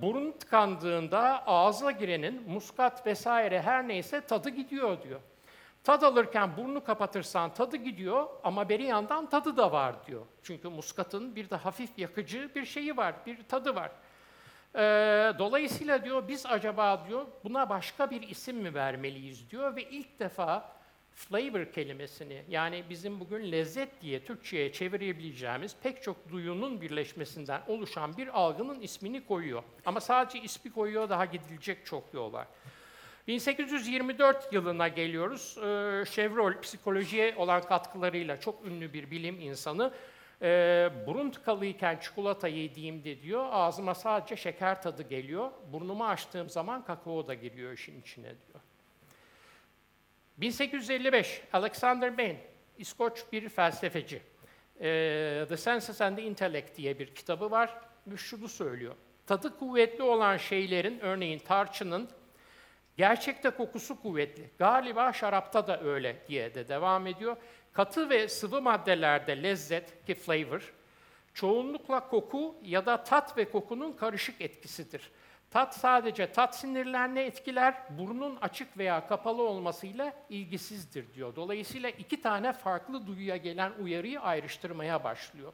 burun 0.03 0.33
tıkandığında 0.33 1.47
ağza 1.47 1.91
girenin 1.91 2.51
muskat 2.51 3.07
vesaire 3.07 3.63
her 3.63 3.89
neyse 3.89 4.21
tadı 4.21 4.51
gidiyor 4.51 5.03
diyor. 5.03 5.21
Tad 5.85 6.03
alırken 6.03 6.57
burnunu 6.57 6.85
kapatırsan 6.85 7.55
tadı 7.55 7.77
gidiyor 7.77 8.27
ama 8.45 8.69
beri 8.69 8.85
yandan 8.85 9.31
tadı 9.31 9.57
da 9.57 9.73
var 9.73 10.07
diyor. 10.07 10.27
Çünkü 10.43 10.69
muskatın 10.69 11.37
bir 11.37 11.51
de 11.51 11.57
hafif 11.57 11.99
yakıcı 11.99 12.51
bir 12.55 12.65
şeyi 12.65 12.97
var, 12.97 13.15
bir 13.27 13.43
tadı 13.43 13.75
var. 13.75 13.91
Ee, 14.75 15.33
dolayısıyla 15.39 16.05
diyor 16.05 16.29
biz 16.29 16.47
acaba 16.47 17.07
diyor 17.09 17.27
buna 17.45 17.69
başka 17.69 18.11
bir 18.11 18.23
isim 18.23 18.57
mi 18.57 18.75
vermeliyiz 18.75 19.51
diyor 19.51 19.77
ve 19.77 19.83
ilk 19.83 20.19
defa 20.19 20.73
flavor 21.29 21.73
kelimesini 21.73 22.43
yani 22.49 22.85
bizim 22.91 23.21
bugün 23.21 23.53
lezzet 23.53 24.03
diye 24.03 24.25
Türkçe'ye 24.25 24.73
çevirebileceğimiz 24.73 25.77
pek 25.83 26.03
çok 26.03 26.29
duyunun 26.29 26.81
birleşmesinden 26.81 27.63
oluşan 27.67 28.17
bir 28.17 28.41
algının 28.41 28.81
ismini 28.81 29.27
koyuyor. 29.27 29.63
Ama 29.87 30.01
sadece 30.01 30.41
ismi 30.41 30.73
koyuyor 30.73 31.09
daha 31.09 31.25
gidilecek 31.25 31.87
çok 31.87 32.15
yol 32.15 32.33
var. 32.33 32.47
1824 33.29 34.53
yılına 34.53 34.89
geliyoruz. 34.89 35.57
Ee, 35.59 36.05
Chevreul 36.11 36.61
psikolojiye 36.61 37.35
olan 37.37 37.63
katkılarıyla 37.63 38.41
çok 38.41 38.67
ünlü 38.67 38.93
bir 38.93 39.11
bilim 39.11 39.41
insanı. 39.41 39.93
Ee, 40.43 40.91
burun 41.07 41.31
tıkalıyken 41.31 41.97
çikolata 41.97 42.49
yediğimde 42.49 43.23
diyor, 43.23 43.47
ağzıma 43.51 43.95
sadece 43.95 44.37
şeker 44.37 44.83
tadı 44.83 45.03
geliyor. 45.03 45.51
Burnumu 45.73 46.07
açtığım 46.07 46.51
zaman 46.51 46.85
kakao 46.85 47.29
da 47.29 47.35
giriyor 47.35 47.73
işin 47.73 48.01
içine 48.01 48.25
diyor. 48.25 48.61
1855, 50.41 51.43
Alexander 51.53 52.19
Bain, 52.19 52.39
İskoç 52.79 53.25
bir 53.33 53.49
felsefeci. 53.49 54.23
Ee, 54.81 55.45
The 55.49 55.57
Senses 55.57 56.01
and 56.01 56.17
the 56.17 56.23
Intellect 56.23 56.77
diye 56.77 56.99
bir 56.99 57.15
kitabı 57.15 57.51
var 57.51 57.81
ve 58.07 58.17
şunu 58.17 58.49
söylüyor. 58.49 58.95
Tadı 59.27 59.59
kuvvetli 59.59 60.03
olan 60.03 60.37
şeylerin, 60.37 61.01
örneğin 61.01 61.39
tarçının, 61.39 62.09
gerçekte 62.97 63.51
kokusu 63.51 64.03
kuvvetli. 64.03 64.51
Galiba 64.59 65.13
şarapta 65.13 65.67
da 65.67 65.81
öyle 65.81 66.17
diye 66.29 66.55
de 66.55 66.69
devam 66.69 67.07
ediyor. 67.07 67.37
Katı 67.73 68.11
ve 68.11 68.29
sıvı 68.29 68.63
maddelerde 68.63 69.43
lezzet 69.43 70.07
ki 70.07 70.15
flavor, 70.15 70.73
çoğunlukla 71.35 72.09
koku 72.09 72.57
ya 72.63 72.87
da 72.87 73.05
tat 73.05 73.37
ve 73.37 73.51
kokunun 73.51 73.93
karışık 73.93 74.41
etkisidir. 74.41 75.11
Tat 75.51 75.75
sadece 75.75 76.33
tat 76.33 76.57
sinirlerini 76.57 77.19
etkiler, 77.19 77.75
burnun 77.91 78.39
açık 78.41 78.79
veya 78.79 79.07
kapalı 79.07 79.43
olmasıyla 79.43 80.13
ilgisizdir 80.29 81.15
diyor. 81.15 81.37
Dolayısıyla 81.37 81.91
iki 81.91 82.23
tane 82.23 82.53
farklı 82.53 83.07
duyuya 83.07 83.37
gelen 83.37 83.73
uyarıyı 83.83 84.21
ayrıştırmaya 84.21 85.05
başlıyor. 85.05 85.53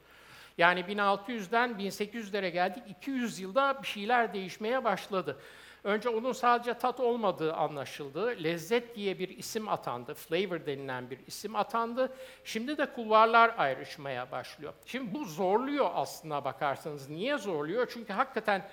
Yani 0.59 0.80
1600'den 0.80 1.70
1800'lere 1.70 2.48
geldik, 2.48 2.82
200 2.88 3.40
yılda 3.40 3.82
bir 3.82 3.87
şeyler 3.87 4.35
değişmeye 4.35 4.85
başladı. 4.85 5.38
Önce 5.85 6.09
onun 6.09 6.32
sadece 6.32 6.74
tat 6.74 7.00
olmadığı 7.00 7.54
anlaşıldı. 7.54 8.44
Lezzet 8.44 8.96
diye 8.96 9.18
bir 9.18 9.28
isim 9.28 9.68
atandı. 9.68 10.14
Flavor 10.14 10.66
denilen 10.66 11.11
bir 11.11 11.18
isim 11.26 11.56
atandı. 11.56 12.16
Şimdi 12.44 12.78
de 12.78 12.92
kulvarlar 12.92 13.54
ayrışmaya 13.59 14.30
başlıyor. 14.30 14.72
Şimdi 14.87 15.14
bu 15.14 15.24
zorluyor 15.24 15.90
aslına 15.94 16.44
bakarsanız. 16.44 17.09
Niye 17.09 17.38
zorluyor? 17.38 17.90
Çünkü 17.94 18.12
hakikaten 18.12 18.68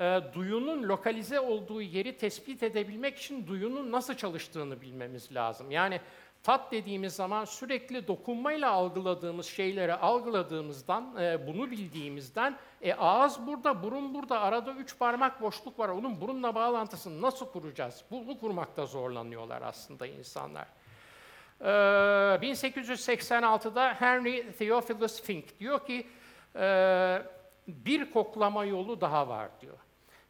e, 0.00 0.20
duyunun 0.34 0.82
lokalize 0.82 1.40
olduğu 1.40 1.82
yeri 1.82 2.16
tespit 2.16 2.62
edebilmek 2.62 3.18
için 3.18 3.46
duyunun 3.46 3.92
nasıl 3.92 4.14
çalıştığını 4.14 4.80
bilmemiz 4.80 5.34
lazım. 5.34 5.70
Yani 5.70 6.00
tat 6.42 6.72
dediğimiz 6.72 7.12
zaman 7.12 7.44
sürekli 7.44 8.08
dokunmayla 8.08 8.70
algıladığımız 8.70 9.46
şeyleri 9.46 9.94
algıladığımızdan, 9.94 11.16
e, 11.20 11.46
bunu 11.46 11.70
bildiğimizden, 11.70 12.56
e, 12.82 12.94
ağız 12.94 13.46
burada, 13.46 13.82
burun 13.82 14.14
burada, 14.14 14.40
arada 14.40 14.72
üç 14.72 14.98
parmak 14.98 15.42
boşluk 15.42 15.78
var. 15.78 15.88
Onun 15.88 16.20
burunla 16.20 16.54
bağlantısını 16.54 17.22
nasıl 17.22 17.46
kuracağız? 17.46 18.04
Bunu 18.10 18.38
kurmakta 18.40 18.86
zorlanıyorlar 18.86 19.62
aslında 19.62 20.06
insanlar. 20.06 20.66
Ee, 21.60 21.64
1886'da 22.42 23.94
Henry 23.94 24.52
Theophilus 24.52 25.22
Fink 25.22 25.58
diyor 25.60 25.86
ki, 25.86 26.06
e, 26.56 27.22
bir 27.68 28.10
koklama 28.10 28.64
yolu 28.64 29.00
daha 29.00 29.28
var 29.28 29.48
diyor. 29.60 29.78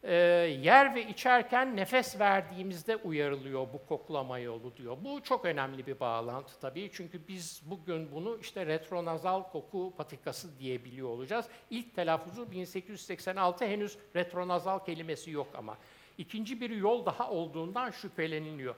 Ee, 0.03 0.13
yer 0.61 0.95
ve 0.95 1.07
içerken 1.07 1.75
nefes 1.75 2.19
verdiğimizde 2.19 2.95
uyarılıyor 2.95 3.67
bu 3.73 3.85
koklama 3.85 4.39
yolu 4.39 4.77
diyor. 4.77 4.97
Bu 5.03 5.23
çok 5.23 5.45
önemli 5.45 5.87
bir 5.87 5.99
bağlantı 5.99 6.59
tabii 6.59 6.89
çünkü 6.93 7.27
biz 7.27 7.61
bugün 7.65 8.11
bunu 8.11 8.37
işte 8.41 8.65
retronazal 8.65 9.43
koku 9.43 9.93
patikası 9.97 10.59
diyebiliyor 10.59 11.09
olacağız. 11.09 11.45
İlk 11.69 11.95
telaffuzu 11.95 12.51
1886 12.51 13.65
henüz 13.65 13.97
retronazal 14.15 14.79
kelimesi 14.79 15.31
yok 15.31 15.47
ama. 15.53 15.77
İkinci 16.17 16.61
bir 16.61 16.69
yol 16.69 17.05
daha 17.05 17.29
olduğundan 17.29 17.91
şüpheleniliyor. 17.91 18.75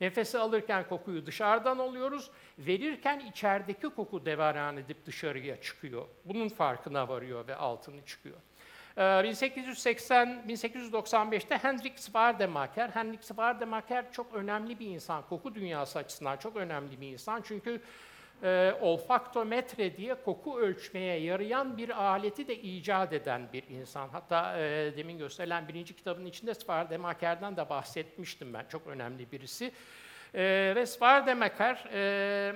Nefesi 0.00 0.38
alırken 0.38 0.88
kokuyu 0.88 1.26
dışarıdan 1.26 1.78
alıyoruz, 1.78 2.30
verirken 2.58 3.20
içerideki 3.20 3.88
koku 3.88 4.26
deveran 4.26 4.76
edip 4.76 5.06
dışarıya 5.06 5.60
çıkıyor. 5.60 6.06
Bunun 6.24 6.48
farkına 6.48 7.08
varıyor 7.08 7.48
ve 7.48 7.56
altını 7.56 8.06
çıkıyor. 8.06 8.36
Ee, 8.98 9.22
1880 9.24 10.44
1895'te 10.48 11.56
Hendrik 11.56 11.98
Zwaardemaker. 11.98 12.88
Hendrik 12.88 13.24
Zwaardemaker 13.24 14.12
çok 14.12 14.34
önemli 14.34 14.78
bir 14.78 14.86
insan. 14.86 15.22
Koku 15.22 15.54
dünyası 15.54 15.98
açısından 15.98 16.36
çok 16.36 16.56
önemli 16.56 17.00
bir 17.00 17.12
insan. 17.12 17.42
Çünkü 17.42 17.80
e, 18.42 18.72
olfaktometre 18.80 19.96
diye 19.96 20.14
koku 20.14 20.58
ölçmeye 20.58 21.20
yarayan 21.20 21.76
bir 21.76 22.02
aleti 22.02 22.48
de 22.48 22.56
icat 22.56 23.12
eden 23.12 23.48
bir 23.52 23.64
insan. 23.68 24.08
Hatta 24.08 24.58
e, 24.58 24.92
demin 24.96 25.18
gösterilen 25.18 25.68
birinci 25.68 25.96
kitabın 25.96 26.26
içinde 26.26 26.54
Zwaardemaker'den 26.54 27.56
de 27.56 27.68
bahsetmiştim 27.68 28.54
ben. 28.54 28.64
Çok 28.68 28.86
önemli 28.86 29.32
birisi. 29.32 29.72
E, 30.34 30.72
ve 30.76 30.86
Zwaardemaker, 30.86 31.84
e, 31.92 32.52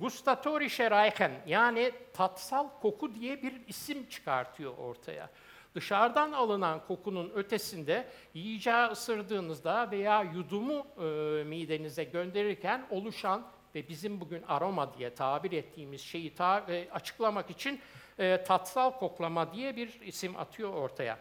gustatorische 0.00 0.90
Reichen 0.90 1.32
yani 1.46 1.92
tatsal 2.12 2.68
koku 2.80 3.14
diye 3.14 3.42
bir 3.42 3.54
isim 3.66 4.06
çıkartıyor 4.08 4.78
ortaya 4.78 5.30
dışarıdan 5.74 6.32
alınan 6.32 6.86
kokunun 6.86 7.32
ötesinde 7.34 8.08
yiyeceği 8.34 8.86
ısırdığınızda 8.86 9.90
veya 9.90 10.22
yudumu 10.22 10.86
e, 10.98 11.44
midenize 11.44 12.04
gönderirken 12.04 12.86
oluşan 12.90 13.46
ve 13.74 13.88
bizim 13.88 14.20
bugün 14.20 14.42
aroma 14.42 14.98
diye 14.98 15.14
tabir 15.14 15.52
ettiğimiz 15.52 16.00
şeyi 16.00 16.34
ta, 16.34 16.66
e, 16.68 16.88
açıklamak 16.90 17.50
için 17.50 17.80
e, 18.18 18.44
tatsal 18.44 18.90
koklama 18.90 19.52
diye 19.52 19.76
bir 19.76 20.00
isim 20.00 20.36
atıyor 20.36 20.72
ortaya. 20.74 21.18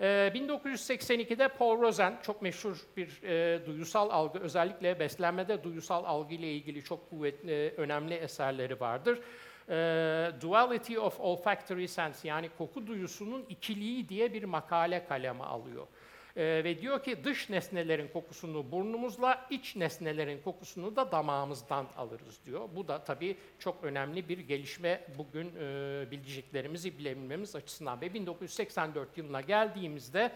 Ee, 0.00 0.32
1982'de 0.34 1.48
Paul 1.48 1.82
Rosen 1.82 2.18
çok 2.22 2.42
meşhur 2.42 2.76
bir 2.96 3.22
e, 3.22 3.66
duyusal 3.66 4.10
algı, 4.10 4.38
özellikle 4.38 5.00
beslenmede 5.00 5.64
duyusal 5.64 6.04
algı 6.04 6.34
ile 6.34 6.52
ilgili 6.52 6.84
çok 6.84 7.10
kuvvetli, 7.10 7.74
önemli 7.76 8.14
eserleri 8.14 8.80
vardır. 8.80 9.18
Ee, 9.70 10.30
Duality 10.40 10.98
of 10.98 11.20
Olfactory 11.20 11.88
Sense 11.88 12.28
yani 12.28 12.50
koku 12.58 12.86
duyusunun 12.86 13.44
ikiliği 13.48 14.08
diye 14.08 14.32
bir 14.32 14.44
makale 14.44 15.04
kaleme 15.04 15.44
alıyor. 15.44 15.86
Ee, 16.36 16.42
ve 16.64 16.78
diyor 16.78 17.02
ki 17.02 17.24
dış 17.24 17.50
nesnelerin 17.50 18.08
kokusunu 18.08 18.72
burnumuzla, 18.72 19.46
iç 19.50 19.76
nesnelerin 19.76 20.40
kokusunu 20.42 20.96
da 20.96 21.12
damağımızdan 21.12 21.86
alırız 21.96 22.40
diyor. 22.46 22.68
Bu 22.76 22.88
da 22.88 23.04
tabii 23.04 23.36
çok 23.58 23.84
önemli 23.84 24.28
bir 24.28 24.38
gelişme 24.38 25.00
bugün 25.18 25.52
e, 25.60 26.10
bileceklerimizi 26.10 26.98
bilebilmemiz 26.98 27.56
açısından. 27.56 28.00
Ve 28.00 28.14
1984 28.14 29.18
yılına 29.18 29.40
geldiğimizde 29.40 30.32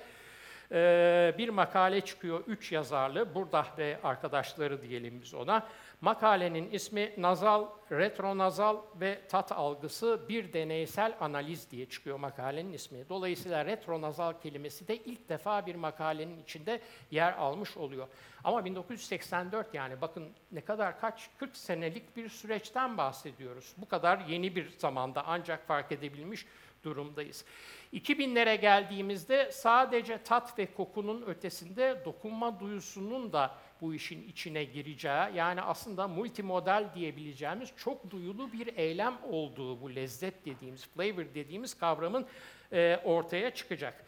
e, 0.73 1.35
bir 1.39 1.49
makale 1.49 2.01
çıkıyor, 2.01 2.45
üç 2.47 2.73
yazarlı, 2.73 3.35
burada 3.35 3.67
ve 3.79 3.99
arkadaşları 4.03 4.83
diyelim 4.83 5.21
biz 5.23 5.35
ona. 5.35 5.69
Makalenin 6.01 6.71
ismi 6.71 7.13
Nazal, 7.17 7.67
Retronazal 7.93 8.77
ve 9.01 9.21
Tat 9.29 9.53
Algısı 9.53 10.21
Bir 10.29 10.53
Deneysel 10.53 11.17
Analiz 11.21 11.71
diye 11.71 11.87
çıkıyor 11.87 12.19
makalenin 12.19 12.73
ismi. 12.73 13.09
Dolayısıyla 13.09 13.65
retronazal 13.65 14.33
kelimesi 14.43 14.89
de 14.89 14.97
ilk 14.97 15.29
defa 15.29 15.67
bir 15.67 15.75
makalenin 15.75 16.43
içinde 16.43 16.81
yer 17.11 17.33
almış 17.33 17.77
oluyor. 17.77 18.09
Ama 18.45 18.65
1984 18.65 19.75
yani 19.75 20.01
bakın 20.01 20.29
ne 20.53 20.61
kadar 20.61 21.01
kaç 21.01 21.31
40 21.39 21.57
senelik 21.57 22.17
bir 22.17 22.29
süreçten 22.29 22.99
bahsediyoruz. 22.99 23.75
Bu 23.77 23.89
kadar 23.89 24.19
yeni 24.19 24.57
bir 24.57 24.79
zamanda 24.79 25.25
ancak 25.27 25.67
fark 25.67 25.93
edebilmiş 25.93 26.47
durumdayız. 26.85 27.45
2000'lere 27.93 28.55
geldiğimizde 28.55 29.53
sadece 29.53 30.23
tat 30.23 30.59
ve 30.59 30.67
kokunun 30.75 31.23
ötesinde 31.23 32.03
dokunma 32.05 32.61
duyusunun 32.61 33.33
da 33.33 33.55
bu 33.85 33.95
işin 33.95 34.29
içine 34.29 34.65
gireceği, 34.65 35.37
yani 35.37 35.63
aslında 35.63 36.09
multimodal 36.09 36.95
diyebileceğimiz 36.95 37.73
çok 37.77 38.11
duyulu 38.11 38.53
bir 38.53 38.77
eylem 38.77 39.15
olduğu 39.31 39.81
bu 39.81 39.95
lezzet 39.95 40.47
dediğimiz, 40.47 40.87
flavor 40.87 41.35
dediğimiz 41.35 41.75
kavramın 41.75 42.27
e, 42.73 43.01
ortaya 43.05 43.55
çıkacak. 43.55 44.05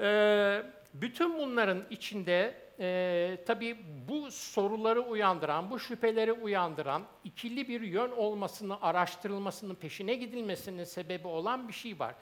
E, 0.00 0.62
bütün 0.94 1.38
bunların 1.38 1.84
içinde 1.90 2.54
e, 2.80 3.38
tabii 3.46 3.78
bu 4.08 4.30
soruları 4.30 5.00
uyandıran, 5.00 5.70
bu 5.70 5.78
şüpheleri 5.78 6.32
uyandıran, 6.32 7.02
ikili 7.24 7.68
bir 7.68 7.80
yön 7.80 8.10
olmasını, 8.10 8.82
araştırılmasının, 8.82 9.74
peşine 9.74 10.14
gidilmesinin 10.14 10.84
sebebi 10.84 11.26
olan 11.26 11.68
bir 11.68 11.72
şey 11.72 11.98
var. 11.98 12.14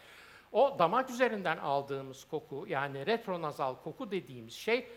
O 0.53 0.77
damak 0.79 1.11
üzerinden 1.11 1.57
aldığımız 1.59 2.25
koku, 2.25 2.67
yani 2.69 3.07
retronazal 3.07 3.75
koku 3.75 4.11
dediğimiz 4.11 4.55
şey, 4.55 4.89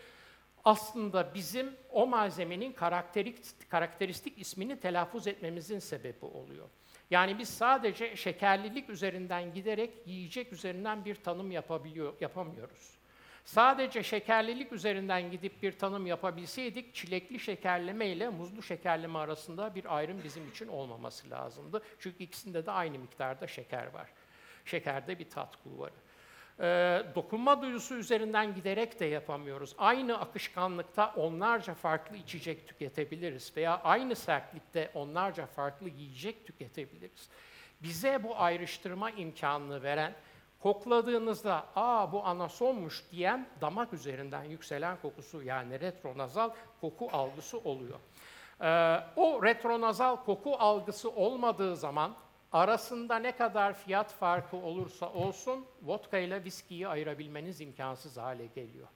aslında 0.64 1.34
bizim 1.34 1.76
o 1.90 2.06
malzemenin 2.06 2.72
karakterik, 2.72 3.36
karakteristik 3.70 4.38
ismini 4.38 4.80
telaffuz 4.80 5.26
etmemizin 5.26 5.78
sebebi 5.78 6.24
oluyor. 6.24 6.68
Yani 7.10 7.38
biz 7.38 7.48
sadece 7.48 8.16
şekerlilik 8.16 8.90
üzerinden 8.90 9.54
giderek 9.54 9.90
yiyecek 10.06 10.52
üzerinden 10.52 11.04
bir 11.04 11.14
tanım 11.14 11.50
yapabiliyor, 11.50 12.14
yapamıyoruz. 12.20 12.98
Sadece 13.44 14.02
şekerlilik 14.02 14.72
üzerinden 14.72 15.30
gidip 15.30 15.62
bir 15.62 15.78
tanım 15.78 16.06
yapabilseydik, 16.06 16.94
çilekli 16.94 17.38
şekerleme 17.38 18.06
ile 18.06 18.28
muzlu 18.28 18.62
şekerleme 18.62 19.18
arasında 19.18 19.74
bir 19.74 19.96
ayrım 19.96 20.20
bizim 20.24 20.48
için 20.48 20.68
olmaması 20.68 21.30
lazımdı. 21.30 21.82
Çünkü 21.98 22.24
ikisinde 22.24 22.66
de 22.66 22.70
aynı 22.70 22.98
miktarda 22.98 23.46
şeker 23.46 23.86
var. 23.86 24.08
Şekerde 24.64 25.18
bir 25.18 25.30
tat 25.30 25.62
kulvarı. 25.62 25.94
Ee, 26.60 27.02
dokunma 27.14 27.62
duyusu 27.62 27.94
üzerinden 27.94 28.54
giderek 28.54 29.00
de 29.00 29.04
yapamıyoruz. 29.04 29.74
Aynı 29.78 30.20
akışkanlıkta 30.20 31.14
onlarca 31.16 31.74
farklı 31.74 32.16
içecek 32.16 32.68
tüketebiliriz 32.68 33.52
veya 33.56 33.80
aynı 33.84 34.16
sertlikte 34.16 34.90
onlarca 34.94 35.46
farklı 35.46 35.88
yiyecek 35.88 36.46
tüketebiliriz. 36.46 37.28
Bize 37.82 38.22
bu 38.22 38.38
ayrıştırma 38.38 39.10
imkanını 39.10 39.82
veren, 39.82 40.14
kokladığınızda 40.60 41.66
''aa 41.76 42.12
bu 42.12 42.24
anasonmuş'' 42.24 43.04
diyen 43.12 43.48
damak 43.60 43.92
üzerinden 43.92 44.44
yükselen 44.44 44.96
kokusu 45.02 45.42
yani 45.42 45.80
retronazal 45.80 46.50
koku 46.80 47.08
algısı 47.12 47.58
oluyor. 47.58 47.98
Ee, 48.60 49.00
o 49.16 49.42
retronazal 49.42 50.16
koku 50.16 50.56
algısı 50.58 51.10
olmadığı 51.10 51.76
zaman 51.76 52.14
arasında 52.52 53.16
ne 53.16 53.36
kadar 53.36 53.74
fiyat 53.74 54.12
farkı 54.12 54.56
olursa 54.56 55.12
olsun 55.12 55.66
vodka 55.82 56.18
ile 56.18 56.44
viskiyi 56.44 56.88
ayırabilmeniz 56.88 57.60
imkansız 57.60 58.16
hale 58.16 58.46
geliyor. 58.46 58.88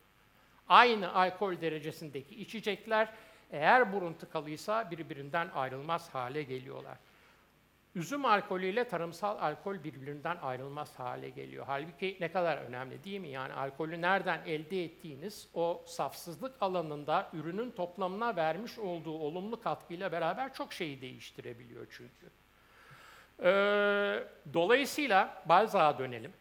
Aynı 0.68 1.14
alkol 1.14 1.60
derecesindeki 1.60 2.34
içecekler 2.34 3.12
eğer 3.50 3.92
burun 3.92 4.12
tıkalıysa 4.12 4.90
birbirinden 4.90 5.48
ayrılmaz 5.54 6.14
hale 6.14 6.42
geliyorlar. 6.42 6.98
Üzüm 7.94 8.24
alkolü 8.24 8.66
ile 8.66 8.88
tarımsal 8.88 9.38
alkol 9.38 9.84
birbirinden 9.84 10.36
ayrılmaz 10.36 10.98
hale 10.98 11.30
geliyor. 11.30 11.64
Halbuki 11.68 12.16
ne 12.20 12.32
kadar 12.32 12.56
önemli 12.58 13.04
değil 13.04 13.20
mi? 13.20 13.28
Yani 13.28 13.52
alkolü 13.52 14.00
nereden 14.00 14.40
elde 14.46 14.84
ettiğiniz 14.84 15.48
o 15.54 15.82
safsızlık 15.86 16.54
alanında 16.60 17.30
ürünün 17.32 17.70
toplamına 17.70 18.36
vermiş 18.36 18.78
olduğu 18.78 19.18
olumlu 19.18 19.60
katkıyla 19.60 20.12
beraber 20.12 20.54
çok 20.54 20.72
şeyi 20.72 21.00
değiştirebiliyor 21.00 21.86
çünkü. 21.90 22.30
Ee, 23.42 24.24
dolayısıyla 24.54 25.42
Balzac'a 25.48 25.98
dönelim. 25.98 26.32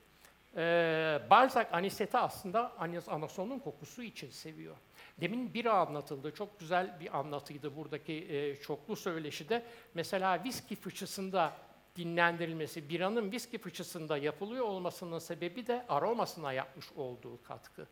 Ee, 0.58 1.19
Balzac 1.29 1.67
aniseti 1.71 2.17
aslında 2.17 2.71
anasonun 3.08 3.60
kokusu 3.60 4.03
için 4.03 4.29
seviyor. 4.29 4.75
Demin 5.21 5.53
biri 5.53 5.69
anlatıldı, 5.69 6.34
çok 6.34 6.60
güzel 6.60 6.99
bir 6.99 7.17
anlatıydı 7.17 7.75
buradaki 7.75 8.13
e, 8.13 8.55
çoklu 8.55 8.95
söyleşide. 8.95 9.65
Mesela 9.93 10.43
viski 10.43 10.75
fıçısında 10.75 11.53
dinlendirilmesi, 11.95 12.89
biranın 12.89 13.31
viski 13.31 13.58
fıçısında 13.58 14.17
yapılıyor 14.17 14.65
olmasının 14.65 15.19
sebebi 15.19 15.67
de 15.67 15.86
aromasına 15.89 16.53
yapmış 16.53 16.91
olduğu 16.91 17.43
katkı. 17.43 17.88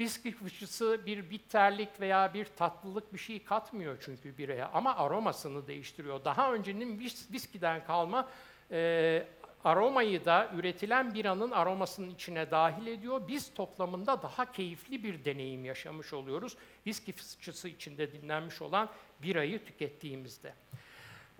Viski 0.00 0.32
fıçısı 0.32 1.06
bir 1.06 1.30
bitterlik 1.30 2.00
veya 2.00 2.34
bir 2.34 2.44
tatlılık 2.44 3.14
bir 3.14 3.18
şey 3.18 3.44
katmıyor 3.44 3.96
çünkü 4.00 4.38
bireye 4.38 4.64
ama 4.64 4.96
aromasını 4.96 5.66
değiştiriyor. 5.66 6.24
Daha 6.24 6.52
öncenin 6.52 6.98
vis 6.98 7.32
viskiden 7.32 7.84
kalma 7.84 8.28
e, 8.70 9.26
aromayı 9.64 10.24
da 10.24 10.50
üretilen 10.54 11.14
biranın 11.14 11.50
aromasının 11.50 12.10
içine 12.10 12.50
dahil 12.50 12.86
ediyor. 12.86 13.28
Biz 13.28 13.54
toplamında 13.54 14.22
daha 14.22 14.52
keyifli 14.52 15.04
bir 15.04 15.24
deneyim 15.24 15.64
yaşamış 15.64 16.12
oluyoruz. 16.12 16.56
Viski 16.86 17.12
fıçısı 17.12 17.68
içinde 17.68 18.12
dinlenmiş 18.12 18.62
olan 18.62 18.88
birayı 19.22 19.64
tükettiğimizde. 19.64 20.54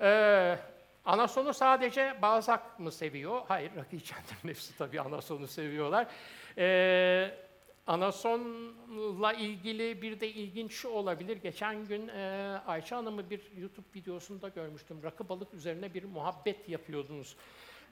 Ee, 0.00 0.58
Anasonu 1.04 1.54
sadece 1.54 2.18
Balzac 2.22 2.60
mı 2.78 2.92
seviyor? 2.92 3.42
Hayır, 3.48 3.70
rakı 3.76 3.96
içenlerin 3.96 4.48
hepsi 4.48 4.78
tabii 4.78 5.00
Anason'u 5.00 5.46
seviyorlar. 5.46 6.06
Ee, 6.58 7.45
Anason'la 7.86 9.32
ilgili 9.32 10.02
bir 10.02 10.20
de 10.20 10.28
ilginç 10.28 10.72
şu 10.72 10.88
olabilir. 10.88 11.36
Geçen 11.36 11.84
gün 11.84 12.08
e, 12.08 12.60
Ayşe 12.66 12.94
Hanım'ı 12.94 13.30
bir 13.30 13.40
YouTube 13.56 13.86
videosunda 13.94 14.48
görmüştüm. 14.48 15.02
Rakı 15.02 15.28
balık 15.28 15.54
üzerine 15.54 15.94
bir 15.94 16.04
muhabbet 16.04 16.68
yapıyordunuz. 16.68 17.36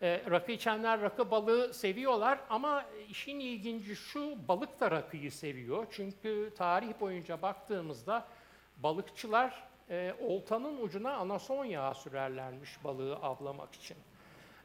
E, 0.03 0.23
rakı 0.31 0.53
içenler 0.53 1.01
rakı 1.01 1.31
balığı 1.31 1.75
seviyorlar 1.75 2.41
ama 2.51 2.85
işin 3.09 3.41
ilginci 3.41 3.97
şu, 3.97 4.49
balık 4.49 4.81
da 4.81 4.91
rakıyı 4.91 5.33
seviyor. 5.33 5.87
Çünkü 5.91 6.53
tarih 6.57 7.01
boyunca 7.01 7.43
baktığımızda 7.43 8.29
balıkçılar 8.77 9.65
e, 9.91 10.15
oltanın 10.21 10.83
ucuna 10.83 11.13
anason 11.13 11.65
yağı 11.65 11.95
sürerlermiş 11.95 12.85
balığı 12.85 13.17
avlamak 13.17 13.75
için. 13.75 13.97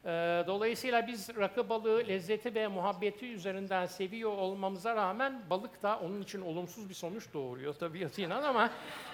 E, 0.05 0.09
dolayısıyla 0.47 1.07
biz 1.07 1.29
rakı 1.37 1.69
balığı 1.69 2.07
lezzeti 2.07 2.55
ve 2.55 2.67
muhabbeti 2.67 3.33
üzerinden 3.33 3.85
seviyor 3.85 4.31
olmamıza 4.31 4.95
rağmen 4.95 5.41
balık 5.49 5.83
da 5.83 5.99
onun 5.99 6.21
için 6.21 6.41
olumsuz 6.41 6.89
bir 6.89 6.93
sonuç 6.93 7.33
doğuruyor 7.33 7.73
tabiatıyla 7.73 8.47
ama 8.47 8.69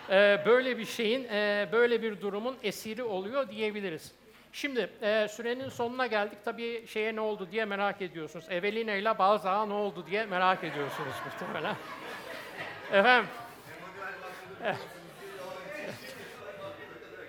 e, 0.09 0.43
böyle 0.45 0.77
bir 0.77 0.85
şeyin, 0.85 1.23
e, 1.23 1.69
böyle 1.71 2.01
bir 2.01 2.21
durumun 2.21 2.55
esiri 2.63 3.03
oluyor 3.03 3.49
diyebiliriz. 3.49 4.11
Şimdi 4.53 4.89
e, 5.01 5.27
sürenin 5.27 5.69
sonuna 5.69 6.07
geldik. 6.07 6.37
Tabii 6.45 6.87
şeye 6.87 7.15
ne 7.15 7.21
oldu 7.21 7.47
diye 7.51 7.65
merak 7.65 8.01
ediyorsunuz. 8.01 8.45
Evelina 8.49 8.93
ile 8.93 9.17
Balzac'a 9.17 9.65
ne 9.65 9.73
oldu 9.73 10.05
diye 10.07 10.25
merak 10.25 10.63
ediyorsunuz 10.63 11.15
muhtemelen. 11.25 11.75
Efendim. 12.91 13.29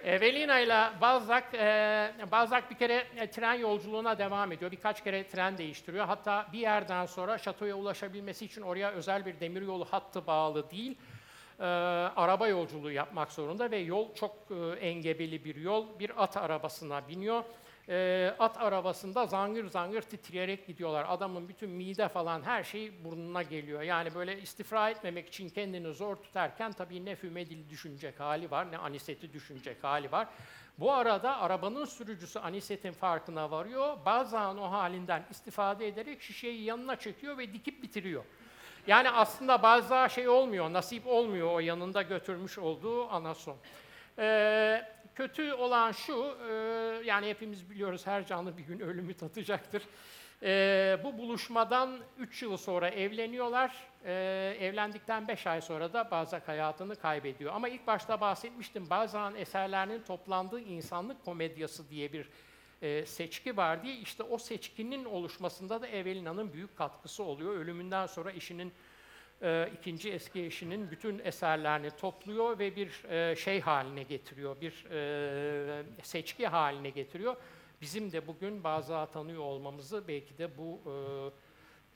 Evelina 0.07 0.61
ile 0.61 1.01
Balzac, 1.01 1.45
e, 1.55 2.15
Balzac 2.31 2.71
bir 2.71 2.75
kere 2.75 3.07
e, 3.17 3.31
tren 3.31 3.55
yolculuğuna 3.55 4.19
devam 4.19 4.53
ediyor. 4.53 4.71
Birkaç 4.71 5.05
kere 5.05 5.29
tren 5.29 5.59
değiştiriyor. 5.59 6.07
Hatta 6.07 6.47
bir 6.53 6.59
yerden 6.59 7.07
sonra 7.07 7.39
şatoya 7.39 7.77
ulaşabilmesi 7.77 8.45
için 8.45 8.63
oraya 8.63 8.91
özel 8.91 9.27
bir 9.27 9.41
demiryolu 9.41 9.85
hattı 9.85 10.27
bağlı 10.27 10.71
değil, 10.71 10.97
e, 11.61 11.65
araba 12.17 12.49
yolculuğu 12.49 12.93
yapmak 12.93 13.33
zorunda 13.33 13.71
ve 13.71 13.77
yol 13.77 14.15
çok 14.15 14.37
e, 14.51 14.87
engebeli 14.87 15.45
bir 15.45 15.57
yol. 15.57 15.99
Bir 15.99 16.23
at 16.23 16.37
arabasına 16.37 17.09
biniyor 17.09 17.45
e, 17.89 18.35
at 18.39 18.61
arabasında 18.61 19.27
zangır 19.27 19.67
zangır 19.67 20.03
titreyerek 20.03 20.67
gidiyorlar. 20.67 21.07
Adamın 21.09 21.49
bütün 21.49 21.71
mide 21.71 22.09
falan 22.09 22.43
her 22.43 22.65
şey 22.65 23.05
burnuna 23.05 23.43
geliyor. 23.43 23.83
Yani 23.83 24.15
böyle 24.15 24.41
istifra 24.41 24.91
etmemek 24.91 25.29
için 25.29 25.49
kendini 25.49 25.93
zor 25.93 26.17
tutarken 26.17 26.73
tabii 26.73 27.05
ne 27.05 27.17
fümedil 27.17 27.71
düşünecek 27.71 28.21
hali 28.21 28.51
var 28.51 28.73
ne 28.73 28.79
aniseti 28.79 29.33
düşünecek 29.33 29.85
hali 29.85 30.13
var. 30.13 30.29
Bu 30.79 30.93
arada 30.93 31.39
arabanın 31.39 31.85
sürücüsü 31.85 32.39
anisetin 32.39 32.93
farkına 32.93 33.51
varıyor. 33.51 33.97
Bazen 34.07 34.57
o 34.57 34.71
halinden 34.71 35.27
istifade 35.31 35.89
ederek 35.89 36.23
şişeyi 36.23 36.63
yanına 36.63 36.97
çekiyor 36.97 37.39
ve 37.39 37.53
dikip 37.53 37.83
bitiriyor. 37.83 38.25
Yani 38.87 39.11
aslında 39.11 39.63
bazı 39.63 40.15
şey 40.15 40.29
olmuyor, 40.29 40.73
nasip 40.73 41.07
olmuyor 41.07 41.53
o 41.53 41.61
yanında 41.61 42.03
götürmüş 42.03 42.59
olduğu 42.59 43.11
anason. 43.11 43.57
Ee, 44.19 44.96
kötü 45.17 45.53
olan 45.53 45.93
şu, 45.93 46.37
e, 46.51 46.53
yani 47.05 47.29
hepimiz 47.29 47.71
biliyoruz 47.71 48.07
her 48.07 48.27
canlı 48.27 48.59
bir 48.59 48.63
gün 48.63 48.81
ölümü 48.81 49.15
tatacaktır. 49.15 49.83
Ee, 50.43 50.99
bu 51.05 51.19
buluşmadan 51.19 51.99
3 52.19 52.43
yıl 52.43 52.57
sonra 52.57 52.89
evleniyorlar. 52.89 53.77
Ee, 54.05 54.57
evlendikten 54.61 55.29
5 55.29 55.47
ay 55.47 55.61
sonra 55.61 55.93
da 55.93 56.11
Balzac 56.11 56.49
hayatını 56.49 56.97
kaybediyor. 56.97 57.53
Ama 57.55 57.69
ilk 57.69 57.87
başta 57.87 58.21
bahsetmiştim, 58.21 58.91
Balzac'ın 58.91 59.35
eserlerinin 59.35 60.03
toplandığı 60.03 60.61
insanlık 60.61 61.25
komedyası 61.25 61.91
diye 61.91 62.13
bir 62.13 62.29
e, 62.83 63.07
seçki 63.07 63.57
var 63.57 63.83
diye. 63.83 63.97
İşte 63.97 64.23
o 64.23 64.39
seçkinin 64.39 65.05
oluşmasında 65.05 65.83
da 65.83 65.87
Evelina'nın 65.87 66.53
büyük 66.53 66.77
katkısı 66.77 67.23
oluyor. 67.23 67.55
Ölümünden 67.55 68.07
sonra 68.07 68.33
eşinin 68.33 68.73
e, 69.43 69.71
ikinci 69.79 70.13
eski 70.13 70.45
eşinin 70.45 70.91
bütün 70.91 71.19
eserlerini 71.19 71.91
topluyor 71.91 72.59
ve 72.59 72.77
bir 72.77 73.05
e, 73.05 73.37
şey 73.37 73.61
haline 73.61 74.03
getiriyor, 74.03 74.61
bir 74.61 74.85
e, 74.91 75.85
seçki 76.03 76.47
haline 76.47 76.91
getiriyor. 76.91 77.37
Bizim 77.81 78.13
de 78.13 78.27
bugün 78.27 78.65
bazı 78.65 79.07
tanıyor 79.13 79.43
olmamızı 79.43 80.09
belki 80.09 80.39
de 80.39 80.59
bu 80.59 80.81
e, 80.87 80.95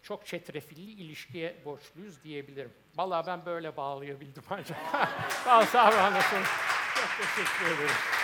çok 0.03 0.27
çetrefilli 0.27 0.91
ilişkiye 0.91 1.57
borçluyuz 1.65 2.25
diyebilirim. 2.25 2.73
Vallahi 2.97 3.27
ben 3.27 3.47
böyle 3.47 3.77
bağlayabildim 3.77 4.43
ancak. 4.51 4.79
Bazı 5.47 5.81
anlatın. 5.81 6.43
Çok 6.95 7.37
teşekkür 7.37 7.67
ederim. 7.77 8.20